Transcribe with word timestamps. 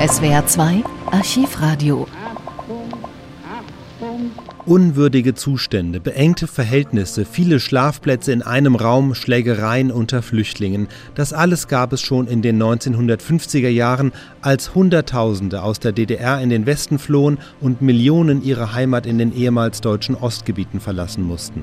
SWR 0.00 0.46
2 0.46 0.82
Archivradio. 1.10 2.06
Unwürdige 4.64 5.34
Zustände, 5.34 6.00
beengte 6.00 6.46
Verhältnisse, 6.46 7.26
viele 7.26 7.60
Schlafplätze 7.60 8.32
in 8.32 8.40
einem 8.40 8.76
Raum, 8.76 9.14
Schlägereien 9.14 9.90
unter 9.90 10.22
Flüchtlingen. 10.22 10.88
Das 11.14 11.34
alles 11.34 11.68
gab 11.68 11.92
es 11.92 12.00
schon 12.00 12.28
in 12.28 12.40
den 12.40 12.58
1950er 12.62 13.68
Jahren, 13.68 14.12
als 14.40 14.74
Hunderttausende 14.74 15.62
aus 15.62 15.80
der 15.80 15.92
DDR 15.92 16.40
in 16.40 16.48
den 16.48 16.64
Westen 16.64 16.98
flohen 16.98 17.36
und 17.60 17.82
Millionen 17.82 18.42
ihre 18.42 18.72
Heimat 18.72 19.04
in 19.04 19.18
den 19.18 19.36
ehemals 19.36 19.82
deutschen 19.82 20.14
Ostgebieten 20.14 20.80
verlassen 20.80 21.24
mussten. 21.24 21.62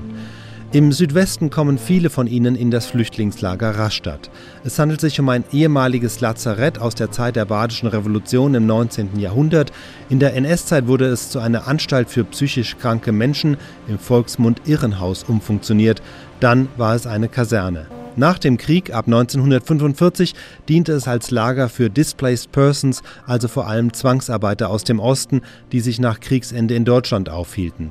Im 0.70 0.92
Südwesten 0.92 1.48
kommen 1.48 1.78
viele 1.78 2.10
von 2.10 2.26
ihnen 2.26 2.54
in 2.54 2.70
das 2.70 2.84
Flüchtlingslager 2.84 3.78
Rastatt. 3.78 4.28
Es 4.64 4.78
handelt 4.78 5.00
sich 5.00 5.18
um 5.18 5.26
ein 5.30 5.44
ehemaliges 5.50 6.20
Lazarett 6.20 6.78
aus 6.78 6.94
der 6.94 7.10
Zeit 7.10 7.36
der 7.36 7.46
Badischen 7.46 7.88
Revolution 7.88 8.54
im 8.54 8.66
19. 8.66 9.18
Jahrhundert. 9.18 9.72
In 10.10 10.18
der 10.18 10.34
NS-Zeit 10.34 10.86
wurde 10.86 11.06
es 11.06 11.30
zu 11.30 11.38
einer 11.38 11.66
Anstalt 11.68 12.10
für 12.10 12.22
psychisch 12.24 12.76
kranke 12.76 13.12
Menschen, 13.12 13.56
im 13.88 13.98
Volksmund 13.98 14.60
Irrenhaus, 14.66 15.24
umfunktioniert. 15.24 16.02
Dann 16.38 16.68
war 16.76 16.94
es 16.94 17.06
eine 17.06 17.28
Kaserne. 17.28 17.86
Nach 18.16 18.38
dem 18.38 18.58
Krieg 18.58 18.92
ab 18.92 19.06
1945 19.06 20.34
diente 20.68 20.92
es 20.92 21.08
als 21.08 21.30
Lager 21.30 21.70
für 21.70 21.88
Displaced 21.88 22.52
Persons, 22.52 23.02
also 23.26 23.48
vor 23.48 23.68
allem 23.68 23.94
Zwangsarbeiter 23.94 24.68
aus 24.68 24.84
dem 24.84 25.00
Osten, 25.00 25.40
die 25.72 25.80
sich 25.80 25.98
nach 25.98 26.20
Kriegsende 26.20 26.74
in 26.74 26.84
Deutschland 26.84 27.30
aufhielten. 27.30 27.90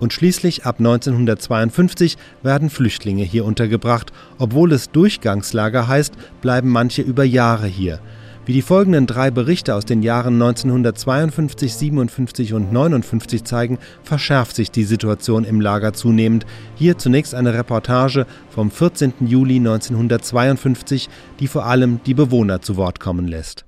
Und 0.00 0.12
schließlich 0.12 0.64
ab 0.64 0.76
1952 0.78 2.16
werden 2.42 2.70
Flüchtlinge 2.70 3.24
hier 3.24 3.44
untergebracht. 3.44 4.12
Obwohl 4.38 4.72
es 4.72 4.90
Durchgangslager 4.90 5.88
heißt, 5.88 6.14
bleiben 6.40 6.70
manche 6.70 7.02
über 7.02 7.24
Jahre 7.24 7.66
hier. 7.66 8.00
Wie 8.48 8.54
die 8.54 8.62
folgenden 8.62 9.06
drei 9.06 9.30
Berichte 9.30 9.74
aus 9.74 9.84
den 9.84 10.02
Jahren 10.02 10.32
1952, 10.40 11.74
57 11.74 12.54
und 12.54 12.72
59 12.72 13.44
zeigen, 13.44 13.76
verschärft 14.02 14.56
sich 14.56 14.70
die 14.70 14.84
Situation 14.84 15.44
im 15.44 15.60
Lager 15.60 15.92
zunehmend. 15.92 16.46
Hier 16.74 16.96
zunächst 16.96 17.34
eine 17.34 17.52
Reportage 17.52 18.24
vom 18.48 18.70
14. 18.70 19.12
Juli 19.26 19.56
1952, 19.56 21.10
die 21.40 21.46
vor 21.46 21.66
allem 21.66 22.00
die 22.06 22.14
Bewohner 22.14 22.62
zu 22.62 22.76
Wort 22.76 23.00
kommen 23.00 23.28
lässt. 23.28 23.67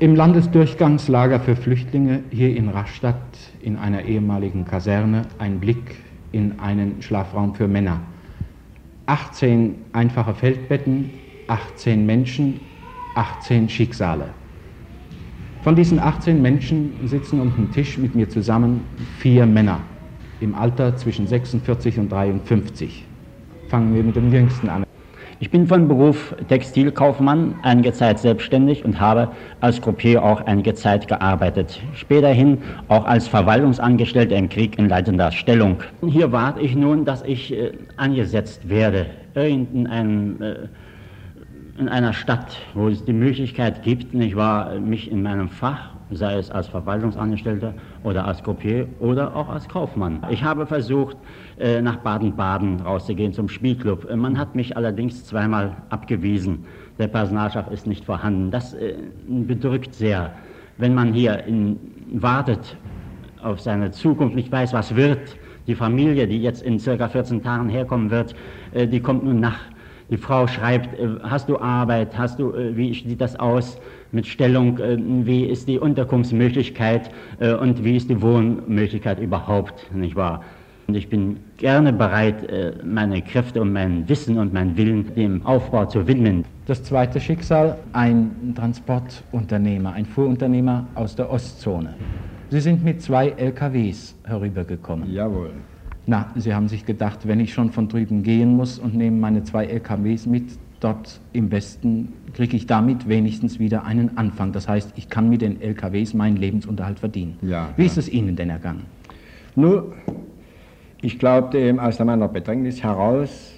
Im 0.00 0.14
Landesdurchgangslager 0.14 1.40
für 1.40 1.56
Flüchtlinge 1.56 2.22
hier 2.30 2.54
in 2.54 2.68
Rastatt 2.68 3.16
in 3.60 3.76
einer 3.76 4.04
ehemaligen 4.04 4.64
Kaserne 4.64 5.22
ein 5.40 5.58
Blick 5.58 5.96
in 6.30 6.60
einen 6.60 7.02
Schlafraum 7.02 7.56
für 7.56 7.66
Männer. 7.66 7.98
18 9.06 9.74
einfache 9.92 10.34
Feldbetten, 10.34 11.10
18 11.48 12.06
Menschen, 12.06 12.60
18 13.16 13.68
Schicksale. 13.68 14.28
Von 15.64 15.74
diesen 15.74 15.98
18 15.98 16.40
Menschen 16.40 16.92
sitzen 17.04 17.40
um 17.40 17.52
den 17.56 17.72
Tisch 17.72 17.98
mit 17.98 18.14
mir 18.14 18.28
zusammen 18.28 18.82
vier 19.18 19.46
Männer 19.46 19.80
im 20.40 20.54
Alter 20.54 20.96
zwischen 20.96 21.26
46 21.26 21.98
und 21.98 22.12
53. 22.12 23.04
Fangen 23.66 23.92
wir 23.96 24.04
mit 24.04 24.14
dem 24.14 24.32
Jüngsten 24.32 24.68
an. 24.68 24.87
Ich 25.40 25.50
bin 25.50 25.68
von 25.68 25.86
Beruf 25.86 26.34
Textilkaufmann, 26.48 27.54
einige 27.62 27.92
Zeit 27.92 28.18
selbstständig 28.18 28.84
und 28.84 28.98
habe 28.98 29.30
als 29.60 29.80
Gruppier 29.80 30.24
auch 30.24 30.40
einige 30.40 30.74
Zeit 30.74 31.06
gearbeitet. 31.06 31.80
Späterhin 31.94 32.58
auch 32.88 33.04
als 33.04 33.28
Verwaltungsangestellter 33.28 34.34
im 34.34 34.48
Krieg 34.48 34.76
in 34.80 34.88
leitender 34.88 35.30
Stellung. 35.30 35.76
Hier 36.04 36.32
warte 36.32 36.60
ich 36.60 36.74
nun, 36.74 37.04
dass 37.04 37.22
ich 37.22 37.52
äh, 37.52 37.70
angesetzt 37.96 38.68
werde, 38.68 39.06
irgendein 39.36 40.42
äh, 40.42 40.54
in 41.78 41.88
einer 41.88 42.14
Stadt, 42.14 42.56
wo 42.74 42.88
es 42.88 43.04
die 43.04 43.12
Möglichkeit 43.12 43.84
gibt, 43.84 44.12
nicht 44.14 44.34
wahr, 44.34 44.74
mich 44.80 45.08
in 45.08 45.22
meinem 45.22 45.48
Fach 45.48 45.90
sei 46.10 46.36
es 46.38 46.50
als 46.50 46.68
Verwaltungsangestellter 46.68 47.74
oder 48.02 48.24
als 48.24 48.42
Kopier 48.42 48.88
oder 49.00 49.34
auch 49.34 49.48
als 49.48 49.68
Kaufmann. 49.68 50.24
Ich 50.30 50.42
habe 50.42 50.66
versucht, 50.66 51.16
äh, 51.58 51.82
nach 51.82 51.96
Baden-Baden 51.96 52.80
rauszugehen 52.80 53.32
zum 53.32 53.48
Spielclub. 53.48 54.08
Man 54.14 54.38
hat 54.38 54.54
mich 54.54 54.76
allerdings 54.76 55.24
zweimal 55.24 55.76
abgewiesen. 55.90 56.64
Der 56.98 57.08
Personalchef 57.08 57.68
ist 57.70 57.86
nicht 57.86 58.04
vorhanden. 58.04 58.50
Das 58.50 58.74
äh, 58.74 58.94
bedrückt 59.26 59.94
sehr, 59.94 60.32
wenn 60.78 60.94
man 60.94 61.12
hier 61.12 61.44
in, 61.44 61.78
wartet 62.12 62.76
auf 63.42 63.60
seine 63.60 63.90
Zukunft, 63.90 64.34
nicht 64.34 64.50
weiß, 64.50 64.72
was 64.72 64.96
wird. 64.96 65.36
Die 65.66 65.74
Familie, 65.74 66.26
die 66.26 66.42
jetzt 66.42 66.62
in 66.62 66.78
circa 66.78 67.08
14 67.08 67.42
Tagen 67.42 67.68
herkommen 67.68 68.10
wird, 68.10 68.34
äh, 68.72 68.86
die 68.86 69.00
kommt 69.00 69.24
nun 69.24 69.40
nach. 69.40 69.60
Die 70.10 70.16
Frau 70.16 70.46
schreibt, 70.46 70.98
hast 71.22 71.50
du 71.50 71.58
Arbeit, 71.58 72.16
hast 72.16 72.38
du, 72.38 72.54
wie 72.54 72.94
sieht 72.94 73.20
das 73.20 73.38
aus? 73.38 73.78
Mit 74.12 74.26
Stellung, 74.26 74.78
äh, 74.78 74.96
wie 74.98 75.44
ist 75.44 75.68
die 75.68 75.78
Unterkunftsmöglichkeit 75.78 77.10
äh, 77.40 77.54
und 77.54 77.84
wie 77.84 77.96
ist 77.96 78.08
die 78.10 78.20
Wohnmöglichkeit 78.20 79.20
überhaupt, 79.20 79.94
nicht 79.94 80.16
wahr? 80.16 80.42
Und 80.88 80.94
ich 80.94 81.10
bin 81.10 81.36
gerne 81.58 81.92
bereit, 81.92 82.48
äh, 82.48 82.72
meine 82.82 83.20
Kräfte 83.20 83.60
und 83.60 83.74
mein 83.74 84.08
Wissen 84.08 84.38
und 84.38 84.54
mein 84.54 84.74
Willen 84.78 85.14
dem 85.14 85.44
Aufbau 85.44 85.84
zu 85.84 86.08
widmen. 86.08 86.46
Das 86.64 86.82
zweite 86.82 87.20
Schicksal, 87.20 87.76
ein 87.92 88.54
Transportunternehmer, 88.54 89.92
ein 89.92 90.06
Fuhrunternehmer 90.06 90.86
aus 90.94 91.14
der 91.14 91.30
Ostzone. 91.30 91.94
Sie 92.48 92.60
sind 92.60 92.82
mit 92.82 93.02
zwei 93.02 93.28
LKWs 93.28 94.16
herübergekommen. 94.24 95.12
Jawohl. 95.12 95.50
Na, 96.06 96.30
Sie 96.36 96.54
haben 96.54 96.68
sich 96.68 96.86
gedacht, 96.86 97.28
wenn 97.28 97.40
ich 97.40 97.52
schon 97.52 97.70
von 97.70 97.88
drüben 97.88 98.22
gehen 98.22 98.56
muss 98.56 98.78
und 98.78 98.94
nehme 98.94 99.18
meine 99.18 99.44
zwei 99.44 99.66
LKWs 99.66 100.24
mit, 100.24 100.58
dort 100.80 101.20
im 101.34 101.50
Westen 101.50 102.14
kriege 102.32 102.56
ich 102.56 102.66
damit 102.66 103.08
wenigstens 103.08 103.58
wieder 103.58 103.84
einen 103.84 104.16
Anfang. 104.16 104.52
Das 104.52 104.68
heißt, 104.68 104.92
ich 104.96 105.08
kann 105.08 105.28
mit 105.28 105.42
den 105.42 105.60
LKWs 105.60 106.14
meinen 106.14 106.36
Lebensunterhalt 106.36 106.98
verdienen. 106.98 107.38
Ja, 107.42 107.70
Wie 107.76 107.86
ist 107.86 107.98
es 107.98 108.08
Ihnen 108.08 108.36
denn 108.36 108.50
ergangen? 108.50 108.84
Nun, 109.54 109.92
ich 111.00 111.18
glaubte 111.18 111.58
eben 111.58 111.80
aus 111.80 111.98
meiner 111.98 112.28
Bedrängnis 112.28 112.82
heraus, 112.82 113.54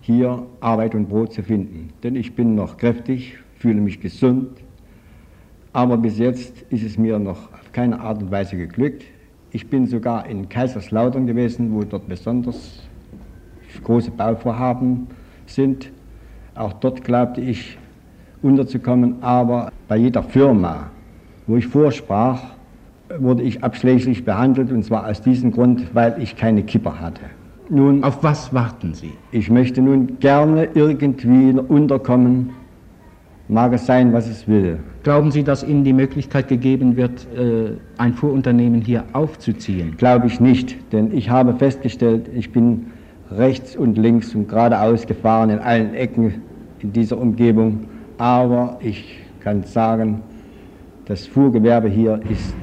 hier 0.00 0.44
Arbeit 0.60 0.94
und 0.94 1.08
Brot 1.08 1.32
zu 1.32 1.42
finden. 1.42 1.90
Denn 2.02 2.16
ich 2.16 2.34
bin 2.34 2.54
noch 2.54 2.76
kräftig, 2.76 3.38
fühle 3.56 3.80
mich 3.80 4.00
gesund, 4.00 4.48
aber 5.72 5.96
bis 5.96 6.18
jetzt 6.18 6.62
ist 6.70 6.82
es 6.82 6.98
mir 6.98 7.18
noch 7.18 7.52
auf 7.52 7.72
keine 7.72 8.00
Art 8.00 8.20
und 8.22 8.30
Weise 8.30 8.56
geglückt. 8.56 9.04
Ich 9.52 9.68
bin 9.68 9.86
sogar 9.86 10.26
in 10.26 10.48
Kaiserslautern 10.48 11.26
gewesen, 11.26 11.72
wo 11.72 11.84
dort 11.84 12.08
besonders 12.08 12.88
große 13.84 14.10
Bauvorhaben 14.10 15.06
sind. 15.46 15.90
Auch 16.54 16.72
dort 16.72 17.04
glaubte 17.04 17.40
ich 17.40 17.78
unterzukommen, 18.42 19.16
aber 19.22 19.72
bei 19.88 19.96
jeder 19.96 20.22
Firma, 20.22 20.90
wo 21.46 21.56
ich 21.56 21.66
vorsprach, 21.66 22.42
wurde 23.18 23.42
ich 23.42 23.62
abschlägig 23.64 24.24
behandelt 24.24 24.70
und 24.70 24.84
zwar 24.84 25.06
aus 25.08 25.20
diesem 25.20 25.50
Grund, 25.50 25.94
weil 25.94 26.16
ich 26.20 26.36
keine 26.36 26.62
Kipper 26.62 27.00
hatte. 27.00 27.22
Nun, 27.68 28.02
auf 28.02 28.22
was 28.22 28.52
warten 28.52 28.94
Sie? 28.94 29.12
Ich 29.30 29.50
möchte 29.50 29.80
nun 29.80 30.18
gerne 30.18 30.68
irgendwie 30.74 31.52
unterkommen, 31.52 32.50
mag 33.48 33.72
es 33.72 33.86
sein, 33.86 34.12
was 34.12 34.28
es 34.28 34.46
will. 34.48 34.78
Glauben 35.02 35.30
Sie, 35.30 35.44
dass 35.44 35.62
Ihnen 35.62 35.84
die 35.84 35.92
Möglichkeit 35.92 36.48
gegeben 36.48 36.96
wird, 36.96 37.26
äh, 37.36 37.76
ein 37.96 38.14
Fuhrunternehmen 38.14 38.80
hier 38.80 39.04
aufzuziehen? 39.12 39.96
Glaube 39.96 40.26
ich 40.26 40.40
nicht, 40.40 40.76
denn 40.92 41.16
ich 41.16 41.30
habe 41.30 41.54
festgestellt, 41.54 42.28
ich 42.34 42.52
bin 42.52 42.86
rechts 43.30 43.76
und 43.76 43.96
links 43.96 44.34
und 44.34 44.48
geradeaus 44.48 45.06
gefahren 45.06 45.50
in 45.50 45.58
allen 45.58 45.94
Ecken 45.94 46.42
in 46.80 46.92
dieser 46.92 47.18
Umgebung. 47.18 47.86
Aber 48.20 48.76
ich 48.82 49.18
kann 49.42 49.64
sagen, 49.64 50.20
das 51.06 51.26
Fuhrgewerbe 51.26 51.88
hier 51.88 52.20
ist 52.28 52.54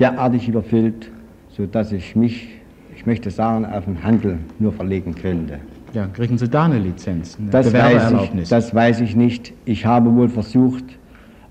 derartig 0.00 0.48
überfüllt, 0.48 1.08
sodass 1.50 1.92
ich 1.92 2.16
mich, 2.16 2.48
ich 2.96 3.06
möchte 3.06 3.30
sagen, 3.30 3.64
auf 3.64 3.84
den 3.84 4.02
Handel 4.02 4.40
nur 4.58 4.72
verlegen 4.72 5.14
könnte. 5.14 5.60
Ja, 5.92 6.08
kriegen 6.08 6.36
Sie 6.36 6.48
da 6.48 6.64
eine 6.64 6.80
Lizenz? 6.80 7.38
Eine 7.40 7.48
das, 7.48 7.72
weiß 7.72 8.12
ich, 8.12 8.48
das 8.48 8.74
weiß 8.74 9.00
ich 9.00 9.14
nicht. 9.14 9.52
Ich 9.66 9.86
habe 9.86 10.12
wohl 10.16 10.28
versucht, 10.28 10.84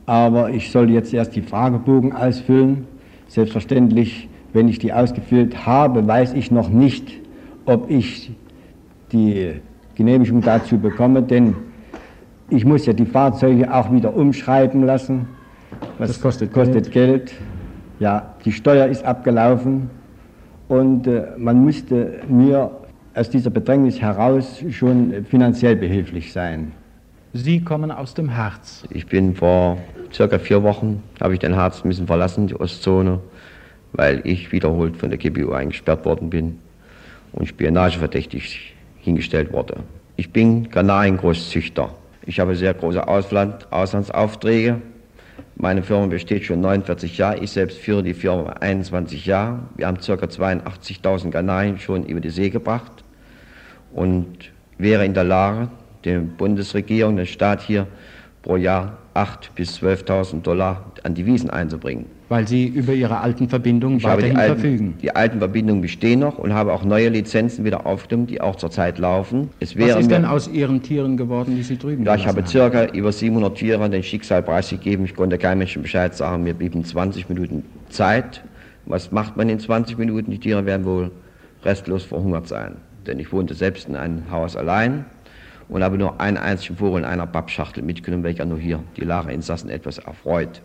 aber 0.05 0.49
ich 0.49 0.69
soll 0.69 0.89
jetzt 0.89 1.13
erst 1.13 1.33
die 1.33 1.41
Fragebogen 1.41 2.11
ausfüllen. 2.11 2.85
Selbstverständlich, 3.29 4.27
wenn 4.51 4.67
ich 4.67 4.77
die 4.79 4.91
ausgefüllt 4.91 5.65
habe, 5.65 6.05
weiß 6.05 6.33
ich 6.33 6.51
noch 6.51 6.67
nicht, 6.67 7.13
ob 7.63 7.89
ich 7.89 8.29
die 9.13 9.53
Genehmigung 9.95 10.41
dazu 10.41 10.77
bekomme, 10.77 11.21
denn 11.23 11.55
ich 12.49 12.65
muss 12.65 12.85
ja 12.85 12.93
die 12.93 13.05
Fahrzeuge 13.05 13.73
auch 13.73 13.91
wieder 13.91 14.15
umschreiben 14.15 14.83
lassen. 14.83 15.27
Was 15.97 16.09
das 16.09 16.21
kostet, 16.21 16.53
kostet 16.53 16.91
Geld. 16.91 17.27
Geld. 17.27 17.33
Ja, 17.99 18.35
die 18.45 18.51
Steuer 18.51 18.87
ist 18.87 19.03
abgelaufen 19.03 19.89
und 20.67 21.07
äh, 21.07 21.29
man 21.37 21.63
musste 21.63 22.19
mir 22.27 22.71
aus 23.15 23.29
dieser 23.29 23.49
Bedrängnis 23.49 23.99
heraus 23.99 24.63
schon 24.69 25.25
finanziell 25.25 25.75
behilflich 25.75 26.31
sein. 26.31 26.73
Sie 27.33 27.61
kommen 27.61 27.91
aus 27.91 28.13
dem 28.13 28.37
Harz. 28.37 28.85
Ich 28.91 29.07
bin 29.07 29.35
vor 29.35 29.77
circa 30.13 30.39
vier 30.39 30.63
Wochen, 30.63 31.03
habe 31.19 31.33
ich 31.33 31.39
den 31.39 31.55
Harz 31.55 31.83
müssen 31.83 32.07
verlassen, 32.07 32.47
die 32.47 32.59
Ostzone, 32.59 33.19
weil 33.93 34.21
ich 34.23 34.51
wiederholt 34.51 34.95
von 34.95 35.09
der 35.09 35.17
GBU 35.17 35.51
eingesperrt 35.51 36.05
worden 36.05 36.29
bin 36.29 36.59
und 37.33 37.47
spionageverdächtig 37.47 38.75
hingestellt 38.99 39.51
wurde. 39.51 39.77
Ich 40.15 40.31
bin 40.31 40.69
Kanariengroßzüchter. 40.69 41.89
Ich 42.27 42.41
habe 42.41 42.57
sehr 42.57 42.73
große 42.73 43.07
Ausland, 43.07 43.71
Auslandsaufträge 43.71 44.81
Meine 45.55 45.81
Firma 45.81 46.07
besteht 46.07 46.43
schon 46.43 46.59
49 46.59 47.17
Jahre. 47.17 47.39
Ich 47.39 47.51
selbst 47.51 47.77
führe 47.77 48.03
die 48.03 48.13
Firma 48.13 48.49
21 48.59 49.25
Jahre. 49.25 49.59
Wir 49.77 49.87
haben 49.87 49.95
ca. 49.95 50.13
82.000 50.13 51.31
Kanalien 51.31 51.79
schon 51.79 52.05
über 52.05 52.19
die 52.19 52.29
See 52.29 52.49
gebracht 52.49 53.05
und 53.93 54.51
wäre 54.77 55.05
in 55.05 55.13
der 55.13 55.23
Lage, 55.23 55.69
der 56.03 56.19
Bundesregierung, 56.19 57.15
der 57.15 57.27
Staat 57.27 57.61
hier 57.61 57.87
pro 58.47 58.55
Jahr 58.55 58.97
8.000 59.13 59.27
bis 59.55 59.77
12.000 59.79 60.41
Dollar 60.41 60.85
an 61.03 61.15
Devisen 61.15 61.49
einzubringen. 61.49 62.05
Weil 62.29 62.47
Sie 62.47 62.65
über 62.67 62.93
Ihre 62.93 63.19
alten 63.19 63.49
Verbindungen 63.49 63.97
Ich 63.97 64.03
weiterhin 64.05 64.35
die 64.35 64.39
alten, 64.39 64.59
verfügen. 64.61 64.97
die 65.01 65.15
alten 65.15 65.39
Verbindungen 65.39 65.81
bestehen 65.81 66.21
noch 66.21 66.37
und 66.37 66.53
habe 66.53 66.71
auch 66.71 66.83
neue 66.85 67.09
Lizenzen 67.09 67.65
wieder 67.65 67.85
aufgenommen, 67.85 68.27
die 68.27 68.39
auch 68.39 68.55
zurzeit 68.55 68.99
laufen. 68.99 69.49
Es 69.59 69.75
Was 69.75 69.77
wäre 69.77 69.99
ist 69.99 70.07
mir, 70.09 70.15
denn 70.15 70.25
aus 70.25 70.47
Ihren 70.47 70.81
Tieren 70.81 71.17
geworden, 71.17 71.55
die 71.57 71.63
Sie 71.63 71.77
drüben 71.77 72.05
ja, 72.05 72.15
ich 72.15 72.25
habe 72.25 72.41
haben? 72.41 72.47
circa 72.47 72.85
über 72.85 73.11
700 73.11 73.57
Tiere 73.57 73.89
den 73.89 74.03
Schicksal 74.03 74.41
preisgegeben. 74.43 75.03
Ich 75.05 75.15
konnte 75.15 75.37
keinem 75.37 75.59
Menschen 75.59 75.81
Bescheid 75.81 76.15
sagen. 76.15 76.43
Mir 76.43 76.53
blieben 76.53 76.85
20 76.85 77.27
Minuten 77.27 77.63
Zeit. 77.89 78.43
Was 78.85 79.11
macht 79.11 79.35
man 79.35 79.49
in 79.49 79.59
20 79.59 79.97
Minuten? 79.97 80.31
Die 80.31 80.39
Tiere 80.39 80.65
werden 80.65 80.85
wohl 80.85 81.11
restlos 81.63 82.03
verhungert 82.03 82.47
sein. 82.47 82.77
Denn 83.07 83.19
ich 83.19 83.31
wohnte 83.33 83.53
selbst 83.53 83.89
in 83.89 83.95
einem 83.95 84.29
Haus 84.31 84.55
allein 84.55 85.05
und 85.69 85.83
habe 85.83 85.97
nur 85.97 86.19
einen 86.19 86.37
einzigen 86.37 86.77
Vogel 86.77 86.99
in 86.99 87.05
einer 87.05 87.27
Pappschachtel 87.27 87.83
mitgenommen, 87.83 88.23
welcher 88.23 88.45
nur 88.45 88.57
hier 88.57 88.79
die 88.95 89.01
Lagerinsassen 89.01 89.69
etwas 89.69 89.97
erfreut. 89.97 90.61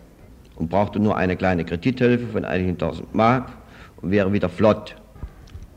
Und 0.55 0.69
brauchte 0.69 0.99
nur 0.99 1.17
eine 1.17 1.35
kleine 1.35 1.65
Kredithilfe 1.65 2.27
von 2.27 2.45
einigen 2.45 2.77
tausend 2.77 3.13
Mark 3.15 3.51
und 4.01 4.11
wäre 4.11 4.31
wieder 4.31 4.49
flott. 4.49 4.95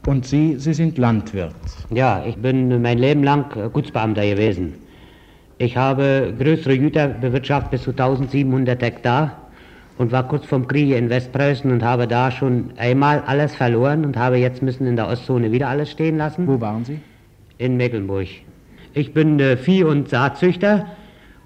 Und 0.06 0.24
Sie, 0.24 0.56
Sie 0.58 0.74
sind 0.74 0.98
Landwirt. 0.98 1.54
Ja, 1.90 2.24
ich 2.24 2.36
bin 2.36 2.80
mein 2.80 2.98
Leben 2.98 3.24
lang 3.24 3.56
äh, 3.56 3.68
Gutsbeamter 3.68 4.22
gewesen. 4.22 4.74
Ich 5.58 5.76
habe 5.76 6.34
größere 6.38 6.78
Güter 6.78 7.08
bewirtschaftet 7.08 7.70
bis 7.70 7.82
zu 7.82 7.90
1700 7.90 8.80
Hektar 8.82 9.36
und 9.98 10.12
war 10.12 10.28
kurz 10.28 10.44
vorm 10.46 10.68
Krieg 10.68 10.94
in 10.94 11.08
Westpreußen 11.08 11.72
und 11.72 11.82
habe 11.82 12.06
da 12.06 12.30
schon 12.30 12.70
einmal 12.76 13.22
alles 13.26 13.54
verloren 13.56 14.04
und 14.04 14.16
habe 14.16 14.36
jetzt 14.36 14.62
müssen 14.62 14.86
in 14.86 14.96
der 14.96 15.08
Ostzone 15.08 15.50
wieder 15.50 15.68
alles 15.68 15.90
stehen 15.90 16.18
lassen. 16.18 16.46
Wo 16.46 16.60
waren 16.60 16.84
Sie? 16.84 17.00
In 17.58 17.76
Mecklenburg. 17.76 18.28
Ich 18.96 19.12
bin 19.12 19.38
äh, 19.40 19.58
Vieh- 19.58 19.84
und 19.84 20.08
Saatzüchter 20.08 20.86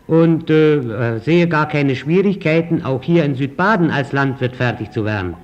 und 0.07 0.51
äh, 0.51 0.77
äh, 0.77 1.19
sehe 1.19 1.49
gar 1.49 1.67
keine 1.67 1.97
Schwierigkeiten, 1.97 2.85
auch 2.85 3.03
hier 3.03 3.25
in 3.25 3.35
Südbaden 3.35 3.91
als 3.91 4.13
Landwirt 4.13 4.55
fertig 4.55 4.93
zu 4.93 5.05
werden. 5.05 5.35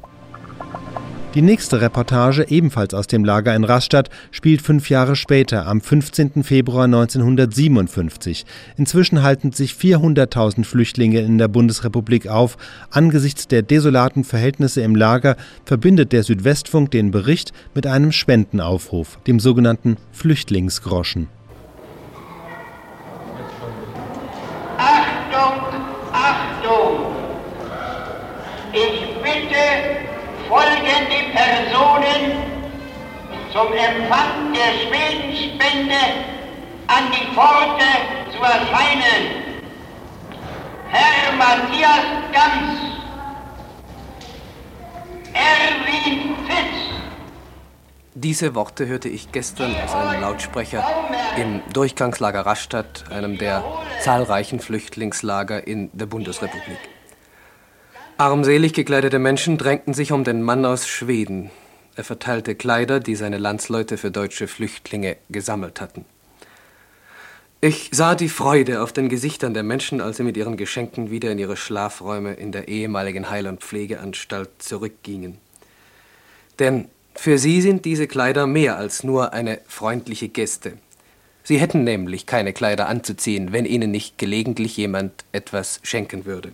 Die 1.35 1.43
nächste 1.43 1.81
Reportage, 1.81 2.47
ebenfalls 2.49 2.94
aus 2.94 3.08
dem 3.08 3.25
Lager 3.25 3.56
in 3.56 3.64
Rastatt, 3.64 4.08
spielt 4.31 4.62
fünf 4.62 4.88
Jahre 4.88 5.17
später, 5.17 5.67
am 5.67 5.81
15. 5.81 6.44
Februar 6.44 6.85
1957. 6.85 8.47
Inzwischen 8.76 9.25
halten 9.25 9.50
sich 9.50 9.73
400.000 9.73 10.64
Flüchtlinge 10.64 11.19
in 11.20 11.38
der 11.38 11.49
Bundesrepublik 11.49 12.29
auf. 12.29 12.56
Angesichts 12.91 13.49
der 13.49 13.62
desolaten 13.62 14.23
Verhältnisse 14.23 14.81
im 14.81 14.94
Lager 14.94 15.37
verbindet 15.64 16.12
der 16.12 16.23
Südwestfunk 16.23 16.93
den 16.93 17.11
Bericht 17.11 17.53
mit 17.75 17.85
einem 17.88 18.12
Spendenaufruf, 18.12 19.19
dem 19.26 19.41
sogenannten 19.41 19.97
Flüchtlingsgroschen. 20.12 21.26
Folgende 31.17 31.33
Personen 31.33 32.43
zum 33.53 33.73
Empfang 33.73 34.53
der 34.53 34.87
Spendenspende 34.87 35.95
an 36.87 37.05
die 37.11 37.35
Pforte 37.35 37.85
zu 38.33 38.43
erscheinen. 38.43 39.45
Herr 40.89 41.33
Matthias 41.37 42.05
Ganz, 42.33 42.81
Erwin 45.33 46.37
Fitz, 46.47 47.01
Diese 48.15 48.55
Worte 48.55 48.87
hörte 48.87 49.09
ich 49.09 49.33
gestern 49.33 49.75
aus 49.85 49.95
einem 49.95 50.23
Lautsprecher 50.23 50.87
im 51.37 51.61
Durchgangslager 51.73 52.47
Rastatt, 52.47 53.05
einem 53.11 53.37
der 53.37 53.65
zahlreichen 54.01 54.61
Flüchtlingslager 54.61 55.67
in 55.67 55.91
der 55.93 56.07
Bundesrepublik. 56.07 56.95
Armselig 58.19 58.73
gekleidete 58.73 59.19
Menschen 59.19 59.59
drängten 59.59 59.93
sich 59.93 60.11
um 60.11 60.25
den 60.25 60.41
Mann 60.41 60.65
aus 60.65 60.89
Schweden. 60.89 61.51
Er 61.97 62.05
verteilte 62.05 62.55
Kleider, 62.55 62.99
die 62.99 63.15
seine 63.15 63.37
Landsleute 63.37 63.99
für 63.99 64.11
deutsche 64.11 64.49
Flüchtlinge 64.49 65.19
gesammelt 65.29 65.83
hatten. 65.83 66.07
Ich 67.61 67.91
sah 67.93 68.15
die 68.15 68.31
Freude 68.31 68.81
auf 68.81 68.95
den 68.95 69.11
Gesichtern 69.11 69.53
der 69.53 69.65
Menschen, 69.65 70.01
als 70.01 70.17
sie 70.17 70.23
mit 70.23 70.39
ihren 70.39 70.57
Geschenken 70.57 71.11
wieder 71.11 71.31
in 71.31 71.39
ihre 71.39 71.59
Schlafräume 71.59 72.33
in 72.33 72.53
der 72.53 72.69
ehemaligen 72.69 73.29
Heil- 73.29 73.49
und 73.49 73.61
Pflegeanstalt 73.61 74.49
zurückgingen. 74.61 75.37
Denn 76.59 76.89
für 77.15 77.37
sie 77.37 77.61
sind 77.61 77.85
diese 77.85 78.07
Kleider 78.07 78.47
mehr 78.47 78.79
als 78.79 79.05
nur 79.05 79.35
eine 79.35 79.61
freundliche 79.67 80.31
Geste. 80.31 80.79
Sie 81.43 81.59
hätten 81.59 81.85
nämlich 81.85 82.25
keine 82.25 82.55
Kleider 82.55 82.89
anzuziehen, 82.89 83.53
wenn 83.53 83.67
ihnen 83.67 83.91
nicht 83.91 84.17
gelegentlich 84.17 84.75
jemand 84.79 85.13
etwas 85.33 85.81
schenken 85.83 86.25
würde. 86.25 86.53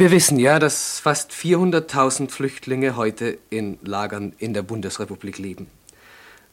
Wir 0.00 0.10
wissen 0.10 0.38
ja, 0.38 0.58
dass 0.58 0.98
fast 0.98 1.30
400.000 1.30 2.30
Flüchtlinge 2.30 2.96
heute 2.96 3.36
in 3.50 3.78
Lagern 3.82 4.32
in 4.38 4.54
der 4.54 4.62
Bundesrepublik 4.62 5.36
leben. 5.36 5.66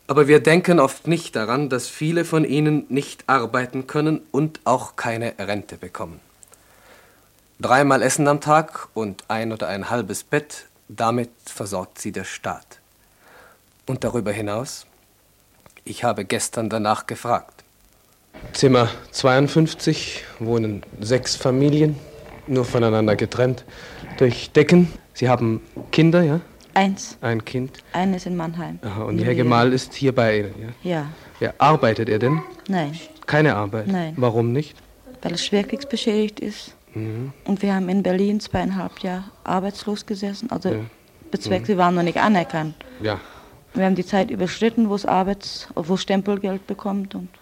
Aber 0.05 0.27
wir 0.27 0.41
denken 0.41 0.81
oft 0.81 1.07
nicht 1.07 1.33
daran, 1.38 1.69
dass 1.69 1.88
viele 1.88 2.25
von 2.25 2.44
ihnen 2.44 2.85
nicht 2.89 3.23
arbeiten 3.27 3.88
können 3.88 4.19
und 4.31 4.59
auch 4.65 4.97
keine 4.97 5.33
Rente 5.39 5.77
bekommen. 5.77 6.19
Dreimal 7.61 8.01
Essen 8.01 8.27
am 8.27 8.41
Tag 8.41 8.89
und 8.94 9.23
ein 9.29 9.53
oder 9.53 9.69
ein 9.69 9.89
halbes 9.89 10.25
Bett, 10.25 10.65
damit 10.89 11.29
versorgt 11.45 12.01
sie 12.01 12.11
der 12.11 12.25
Staat. 12.25 12.79
Und 13.85 14.03
darüber 14.03 14.33
hinaus? 14.33 14.88
Ich 15.85 16.03
habe 16.03 16.25
gestern 16.25 16.69
danach 16.69 17.07
gefragt. 17.07 17.63
Zimmer 18.51 18.89
52 19.11 20.25
wohnen 20.39 20.83
sechs 20.99 21.38
Familien, 21.38 21.97
nur 22.47 22.65
voneinander 22.65 23.15
getrennt 23.15 23.65
durch 24.17 24.51
Decken. 24.51 24.91
Sie 25.13 25.29
haben 25.29 25.61
Kinder, 25.91 26.23
ja? 26.23 26.39
Eins. 26.73 27.17
Ein 27.21 27.44
Kind. 27.44 27.77
Eines 27.94 28.25
in 28.27 28.35
Mannheim. 28.35 28.77
Aha, 28.83 29.03
und 29.03 29.17
In 29.17 29.25
Herr 29.25 29.33
Gemahl 29.35 29.73
ist 29.73 29.94
hier 29.95 30.13
bei 30.13 30.39
Ihnen, 30.39 30.53
ja? 30.83 30.91
Ja. 30.91 31.05
ja? 31.39 31.53
Arbeitet 31.57 32.07
er 32.09 32.19
denn? 32.19 32.41
Nein, 32.67 32.91
Keine 33.25 33.55
Arbeit? 33.55 33.88
Nein. 33.88 34.13
Warum 34.17 34.51
nicht? 34.51 34.75
weil 35.23 35.31
er 35.31 35.38
schwerkriegsbeschädigt 35.39 36.39
ist. 36.39 36.75
Mhm. 36.94 37.33
Und 37.45 37.63
wir 37.63 37.73
haben 37.73 37.89
in 37.89 38.03
Berlin 38.03 38.39
zweieinhalb 38.39 38.99
Jahre 38.99 39.23
arbeitslos 39.44 40.06
gesessen. 40.06 40.51
Also 40.51 40.69
Ja. 40.69 40.75
bezweckt, 41.31 41.68
wir 41.68 41.77
waren 41.77 41.95
noch 41.95 42.04
nicht 42.04 42.18
anerkannt. 42.19 42.75
Ja. 43.01 43.19
Wir 43.73 43.85
haben 43.85 43.95
die 43.95 44.06
Zeit 44.06 44.30
überschritten, 44.30 44.89
wo 44.89 44.95
es 44.95 45.06
Arbeits-, 45.07 45.68
wo 45.75 45.97
Stempelgeld 45.97 46.68
bekommt 46.68 47.16
und 47.16 47.23
Mhm. 47.23 47.36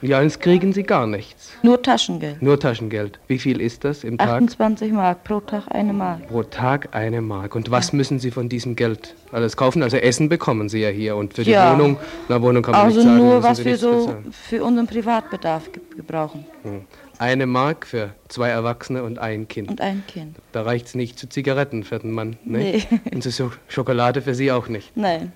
Ja, 0.00 0.20
jetzt 0.20 0.40
kriegen 0.40 0.72
Sie 0.72 0.82
gar 0.82 1.06
nichts. 1.06 1.52
nur 1.62 1.80
Taschengeld. 1.80 2.42
Nur 2.42 2.58
Taschengeld. 2.58 3.20
Wie 3.28 3.38
viel 3.38 3.60
ist 3.60 3.84
das 3.84 4.02
im 4.04 4.18
Tag? 4.18 4.28
28 4.30 4.92
Mark 4.92 5.22
pro 5.24 5.40
Tag, 5.40 5.64
eine 5.70 5.92
Mark. 5.92 6.26
Pro 6.28 6.42
Tag 6.42 6.88
eine 6.92 7.20
Mark. 7.20 7.54
Und 7.54 7.70
was 7.70 7.92
müssen 7.92 8.18
Sie 8.18 8.30
von 8.30 8.48
diesem 8.48 8.74
Geld 8.76 9.14
alles 9.30 9.56
kaufen? 9.56 9.82
Also 9.82 9.96
Essen 9.98 10.28
bekommen 10.28 10.68
Sie 10.68 10.80
ja 10.80 10.88
hier. 10.88 11.14
Und 11.16 11.34
für 11.34 11.44
die 11.44 11.52
Ja. 11.52 11.72
Wohnung, 11.72 11.98
na 12.28 12.42
Wohnung 12.42 12.62
kann 12.62 12.72
man 12.72 12.82
Also 12.82 12.96
nicht 12.98 13.06
sagen, 13.06 13.18
nur, 13.18 13.34
müssen 13.36 13.48
was 13.48 13.64
wir 13.64 13.76
so 13.78 14.06
bezahlen. 14.06 14.32
für 14.32 14.64
unseren 14.64 14.86
Privatbedarf 14.86 15.70
ge 15.72 15.82
gebrauchen. 15.96 16.44
Hm. 16.62 16.80
Eine 17.18 17.46
Mark 17.46 17.86
für 17.86 18.10
zwei 18.28 18.48
Erwachsene 18.48 19.04
und 19.04 19.20
ein 19.20 19.46
Kind. 19.46 19.70
Und 19.70 19.80
ein 19.80 20.02
Kind. 20.08 20.36
Da 20.50 20.62
reicht 20.62 20.86
es 20.86 20.94
nicht 20.96 21.18
zu 21.20 21.28
Zigaretten 21.28 21.84
für 21.84 22.00
den 22.00 22.10
Mann. 22.10 22.36
Ne? 22.44 22.58
Nee. 22.58 22.82
Und 23.14 23.22
zu 23.22 23.30
so 23.30 23.52
Schokolade 23.68 24.22
für 24.22 24.34
Sie 24.34 24.50
auch 24.50 24.66
nicht. 24.66 24.96
Nein, 24.96 25.32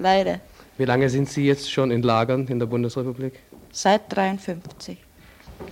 leider. 0.00 0.40
Wie 0.78 0.86
lange 0.86 1.08
sind 1.10 1.28
Sie 1.28 1.46
jetzt 1.46 1.70
schon 1.70 1.90
in 1.90 2.02
Lagern 2.02 2.46
in 2.48 2.58
der 2.58 2.66
Bundesrepublik? 2.66 3.34
Seit 3.72 4.02
53. 4.14 4.98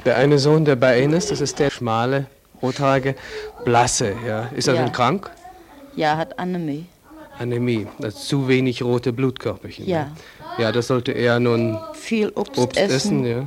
Der 0.04 0.16
eine 0.16 0.38
Sohn, 0.38 0.64
der 0.64 0.76
bei 0.76 1.00
Ihnen 1.02 1.14
ist, 1.14 1.30
das 1.30 1.40
ist 1.40 1.58
der 1.58 1.70
schmale, 1.70 2.26
rothaarige, 2.62 3.14
blasse. 3.64 4.14
Ja. 4.26 4.48
Ist 4.54 4.68
er 4.68 4.74
Ja. 4.74 4.82
denn 4.84 4.92
krank? 4.92 5.30
Ja, 5.96 6.16
hat. 6.16 6.38
Anämie, 6.38 7.86
das 7.98 8.14
ist 8.14 8.28
zu 8.28 8.48
wenig 8.48 8.82
rote 8.82 9.12
Blutkörperchen. 9.12 9.86
Ja. 9.86 10.10
Ja, 10.58 10.72
das 10.72 10.88
sollte 10.88 11.12
er 11.12 11.38
nun 11.38 11.78
Viel 11.94 12.30
Obst, 12.34 12.58
Obst 12.58 12.76
essen. 12.78 12.94
essen, 12.94 13.24
ja. 13.26 13.46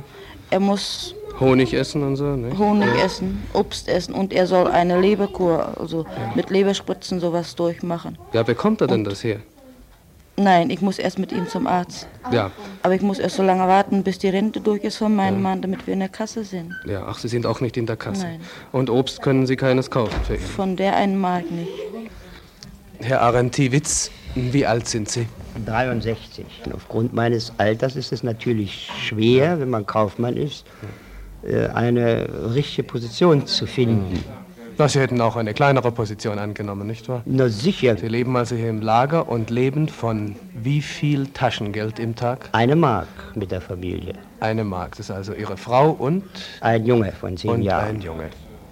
Er 0.50 0.60
muss 0.60 1.14
Honig 1.40 1.72
essen 1.74 2.02
und 2.02 2.16
so, 2.16 2.24
ne? 2.36 2.56
Honig 2.58 2.88
ja. 2.96 3.04
essen, 3.04 3.42
Obst 3.52 3.88
essen 3.88 4.14
und 4.14 4.32
er 4.32 4.46
soll 4.46 4.66
eine 4.68 5.00
Leberkur, 5.00 5.74
also 5.78 6.06
mit 6.34 6.50
Leberspritzen 6.50 7.20
sowas 7.20 7.54
durchmachen. 7.54 8.16
Ja, 8.32 8.42
bekommt 8.42 8.80
er 8.80 8.86
denn 8.86 9.04
das 9.04 9.24
her? 9.24 9.40
Nein, 10.36 10.70
ich 10.70 10.80
muss 10.80 10.98
erst 10.98 11.18
mit 11.18 11.30
ihm 11.30 11.46
zum 11.46 11.66
Arzt. 11.66 12.08
Ja, 12.30 12.50
Aber 12.82 12.94
ich 12.94 13.02
muss 13.02 13.18
erst 13.18 13.36
so 13.36 13.42
lange 13.42 13.66
warten, 13.68 14.02
bis 14.02 14.18
die 14.18 14.28
Rente 14.28 14.60
durch 14.60 14.82
ist 14.82 14.96
von 14.96 15.14
meinem 15.14 15.42
Mann, 15.42 15.60
damit 15.60 15.86
wir 15.86 15.92
in 15.92 16.00
der 16.00 16.08
Kasse 16.08 16.42
sind. 16.44 16.74
ja. 16.86 17.04
Ach, 17.06 17.18
Sie 17.18 17.28
sind 17.28 17.44
auch 17.46 17.60
nicht 17.60 17.76
in 17.76 17.84
der 17.86 17.96
Kasse. 17.96 18.24
Nein. 18.24 18.40
Und 18.72 18.88
Obst 18.88 19.20
können 19.20 19.46
Sie 19.46 19.56
keines 19.56 19.90
kaufen 19.90 20.18
für 20.26 20.36
ihn. 20.36 20.40
Von 20.40 20.76
der 20.76 20.96
einen 20.96 21.18
Mark 21.18 21.50
nicht. 21.50 21.70
Herr 23.00 23.20
Arentiewicz, 23.20 24.10
wie 24.34 24.64
alt 24.64 24.88
sind 24.88 25.08
Sie? 25.10 25.26
63. 25.66 26.46
Aufgrund 26.72 27.12
meines 27.12 27.52
Alters 27.58 27.96
ist 27.96 28.12
es 28.12 28.22
natürlich 28.22 28.90
schwer, 29.02 29.60
wenn 29.60 29.68
man 29.68 29.84
Kaufmann 29.84 30.36
ist, 30.36 30.64
äh, 31.42 31.66
eine 31.66 32.54
richtige 32.54 32.84
Position 32.84 33.46
zu 33.46 33.66
finden. 33.66 34.24
Na, 34.82 34.88
Sie 34.88 34.98
hätten 34.98 35.20
auch 35.20 35.36
eine 35.36 35.54
kleinere 35.54 35.92
Position 35.92 36.40
angenommen, 36.40 36.88
nicht 36.88 37.08
wahr? 37.08 37.22
Na 37.24 37.48
sicher. 37.48 37.96
Sie 37.96 38.08
leben 38.08 38.36
also 38.36 38.56
hier 38.56 38.68
im 38.68 38.82
Lager 38.82 39.28
und 39.28 39.48
leben 39.48 39.86
von 39.86 40.34
wie 40.54 40.82
viel 40.82 41.28
Taschengeld 41.28 42.00
im 42.00 42.16
Tag? 42.16 42.48
Eine 42.50 42.74
Mark 42.74 43.06
mit 43.36 43.52
der 43.52 43.60
Familie. 43.60 44.14
Eine 44.40 44.64
Mark. 44.64 44.96
Das 44.96 44.98
ist 45.08 45.10
also 45.12 45.34
Ihre 45.34 45.56
Frau 45.56 45.90
und? 45.90 46.24
Ein 46.60 46.84
Junge 46.84 47.12
von 47.12 47.36
zehn 47.36 47.50
und 47.50 47.62
Jahren. 47.62 47.90
ein 47.90 48.00
Junge. 48.00 48.30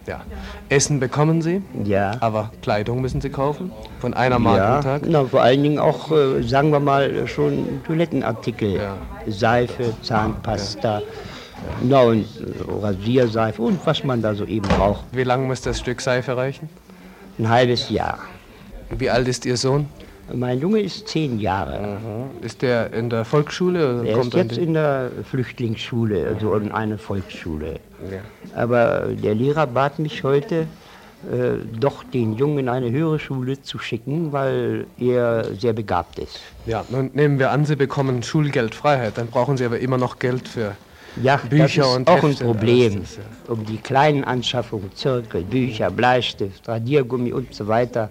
Ja. 0.09 0.23
Essen 0.69 0.99
bekommen 0.99 1.43
Sie? 1.43 1.63
Ja. 1.85 2.17
Aber 2.19 2.51
Kleidung 2.61 3.01
müssen 3.03 3.21
Sie 3.21 3.31
kaufen? 3.31 3.71
Von 4.01 4.13
einer 4.13 4.41
Mark 4.41 4.59
ja, 4.59 4.77
am 4.79 4.83
Tag? 4.83 5.03
Na, 5.07 5.25
vor 5.27 5.43
allen 5.43 5.63
Dingen 5.63 5.79
auch, 5.79 6.11
äh, 6.11 6.43
sagen 6.43 6.73
wir 6.73 6.81
mal, 6.81 7.29
schon 7.29 7.85
Toilettenartikel. 7.87 8.73
Ja. 8.75 8.97
Seife, 9.29 9.95
Zahnpasta. 10.03 11.03
Na, 11.83 12.01
und 12.03 12.25
äh, 12.25 12.83
Rasierseife 12.83 13.63
und 13.63 13.85
was 13.85 14.05
man 14.05 14.23
da 14.23 14.35
so 14.35 14.45
eben 14.45 14.69
braucht. 14.69 15.05
Wie 15.13 15.25
lange 15.25 15.47
muss 15.47 15.61
das 15.63 15.79
Stück 15.79 16.01
Seife 16.01 16.37
reichen? 16.37 16.69
Ein 17.39 17.49
halbes 17.49 17.91
Jahr. 17.91 18.19
Wie 18.91 19.09
alt 19.09 19.29
ist 19.29 19.47
Ihr 19.47 19.57
Sohn? 19.57 19.87
Mein 20.33 20.61
Junge 20.61 20.81
ist 20.81 21.09
zehn 21.09 21.41
Jahre. 21.41 21.99
Ist 22.41 22.63
der 22.63 22.93
in 22.93 23.11
der 23.11 23.25
Volksschule? 23.25 24.01
Oder 24.01 24.09
Er 24.09 24.19
ist 24.21 24.35
jetzt 24.35 24.59
in 24.59 24.75
der 24.75 25.11
Flüchtlingsschule, 25.29 26.29
also 26.35 26.55
in 26.55 26.71
einer 26.71 26.99
Volksschule. 26.99 27.81
Ja. 28.11 28.21
Aber 28.55 29.09
der 29.11 29.35
Lehrer 29.35 29.67
bat 29.67 29.99
mich 29.99 30.23
heute, 30.23 30.67
äh, 31.31 31.59
doch 31.79 32.05
den 32.05 32.35
Jungen 32.37 32.59
in 32.59 32.69
eine 32.69 32.91
höhere 32.91 33.19
Schule 33.19 33.61
zu 33.61 33.79
schicken, 33.79 34.33
weil 34.33 34.87
er 34.99 35.55
sehr 35.55 35.73
begabt 35.73 36.19
ist. 36.19 36.41
Ja, 36.67 36.85
nun 36.89 37.11
nehmen 37.13 37.39
wir 37.39 37.51
an, 37.51 37.65
Sie 37.65 37.77
bekommen 37.77 38.23
Schulgeldfreiheit. 38.23 39.19
Dann 39.19 39.27
brauchen 39.27 39.57
Sie 39.57 39.65
aber 39.65 39.81
immer 39.81 39.99
noch 39.99 40.19
Geld 40.19 40.49
für 40.49 40.77
Ja, 41.23 41.37
Bücher 41.37 41.63
das 41.65 41.77
ist 41.77 41.97
und 41.97 42.09
auch 42.09 42.23
Hefte. 42.23 42.29
ein 42.29 42.37
Problem. 42.53 43.01
Das 43.01 43.17
ja. 43.17 43.23
Um 43.53 43.65
die 43.67 43.79
kleinen 43.79 44.25
Anschaffungen, 44.25 44.95
Zirkel, 44.95 45.43
Bücher, 45.43 45.91
Bleistift, 45.91 46.69
Radiergummi 46.69 47.33
und 47.33 47.53
so 47.55 47.67
weiter, 47.67 48.11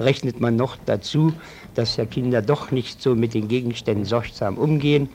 rechnet 0.00 0.40
man 0.40 0.56
noch 0.56 0.76
dazu, 0.84 1.32
dass 1.74 1.96
ja 1.96 2.04
Kinder 2.04 2.42
doch 2.42 2.70
nicht 2.72 3.00
so 3.00 3.14
mit 3.14 3.34
den 3.34 3.46
Gegenständen 3.48 4.04
sorgsam 4.04 4.58
umgehen. 4.58 5.08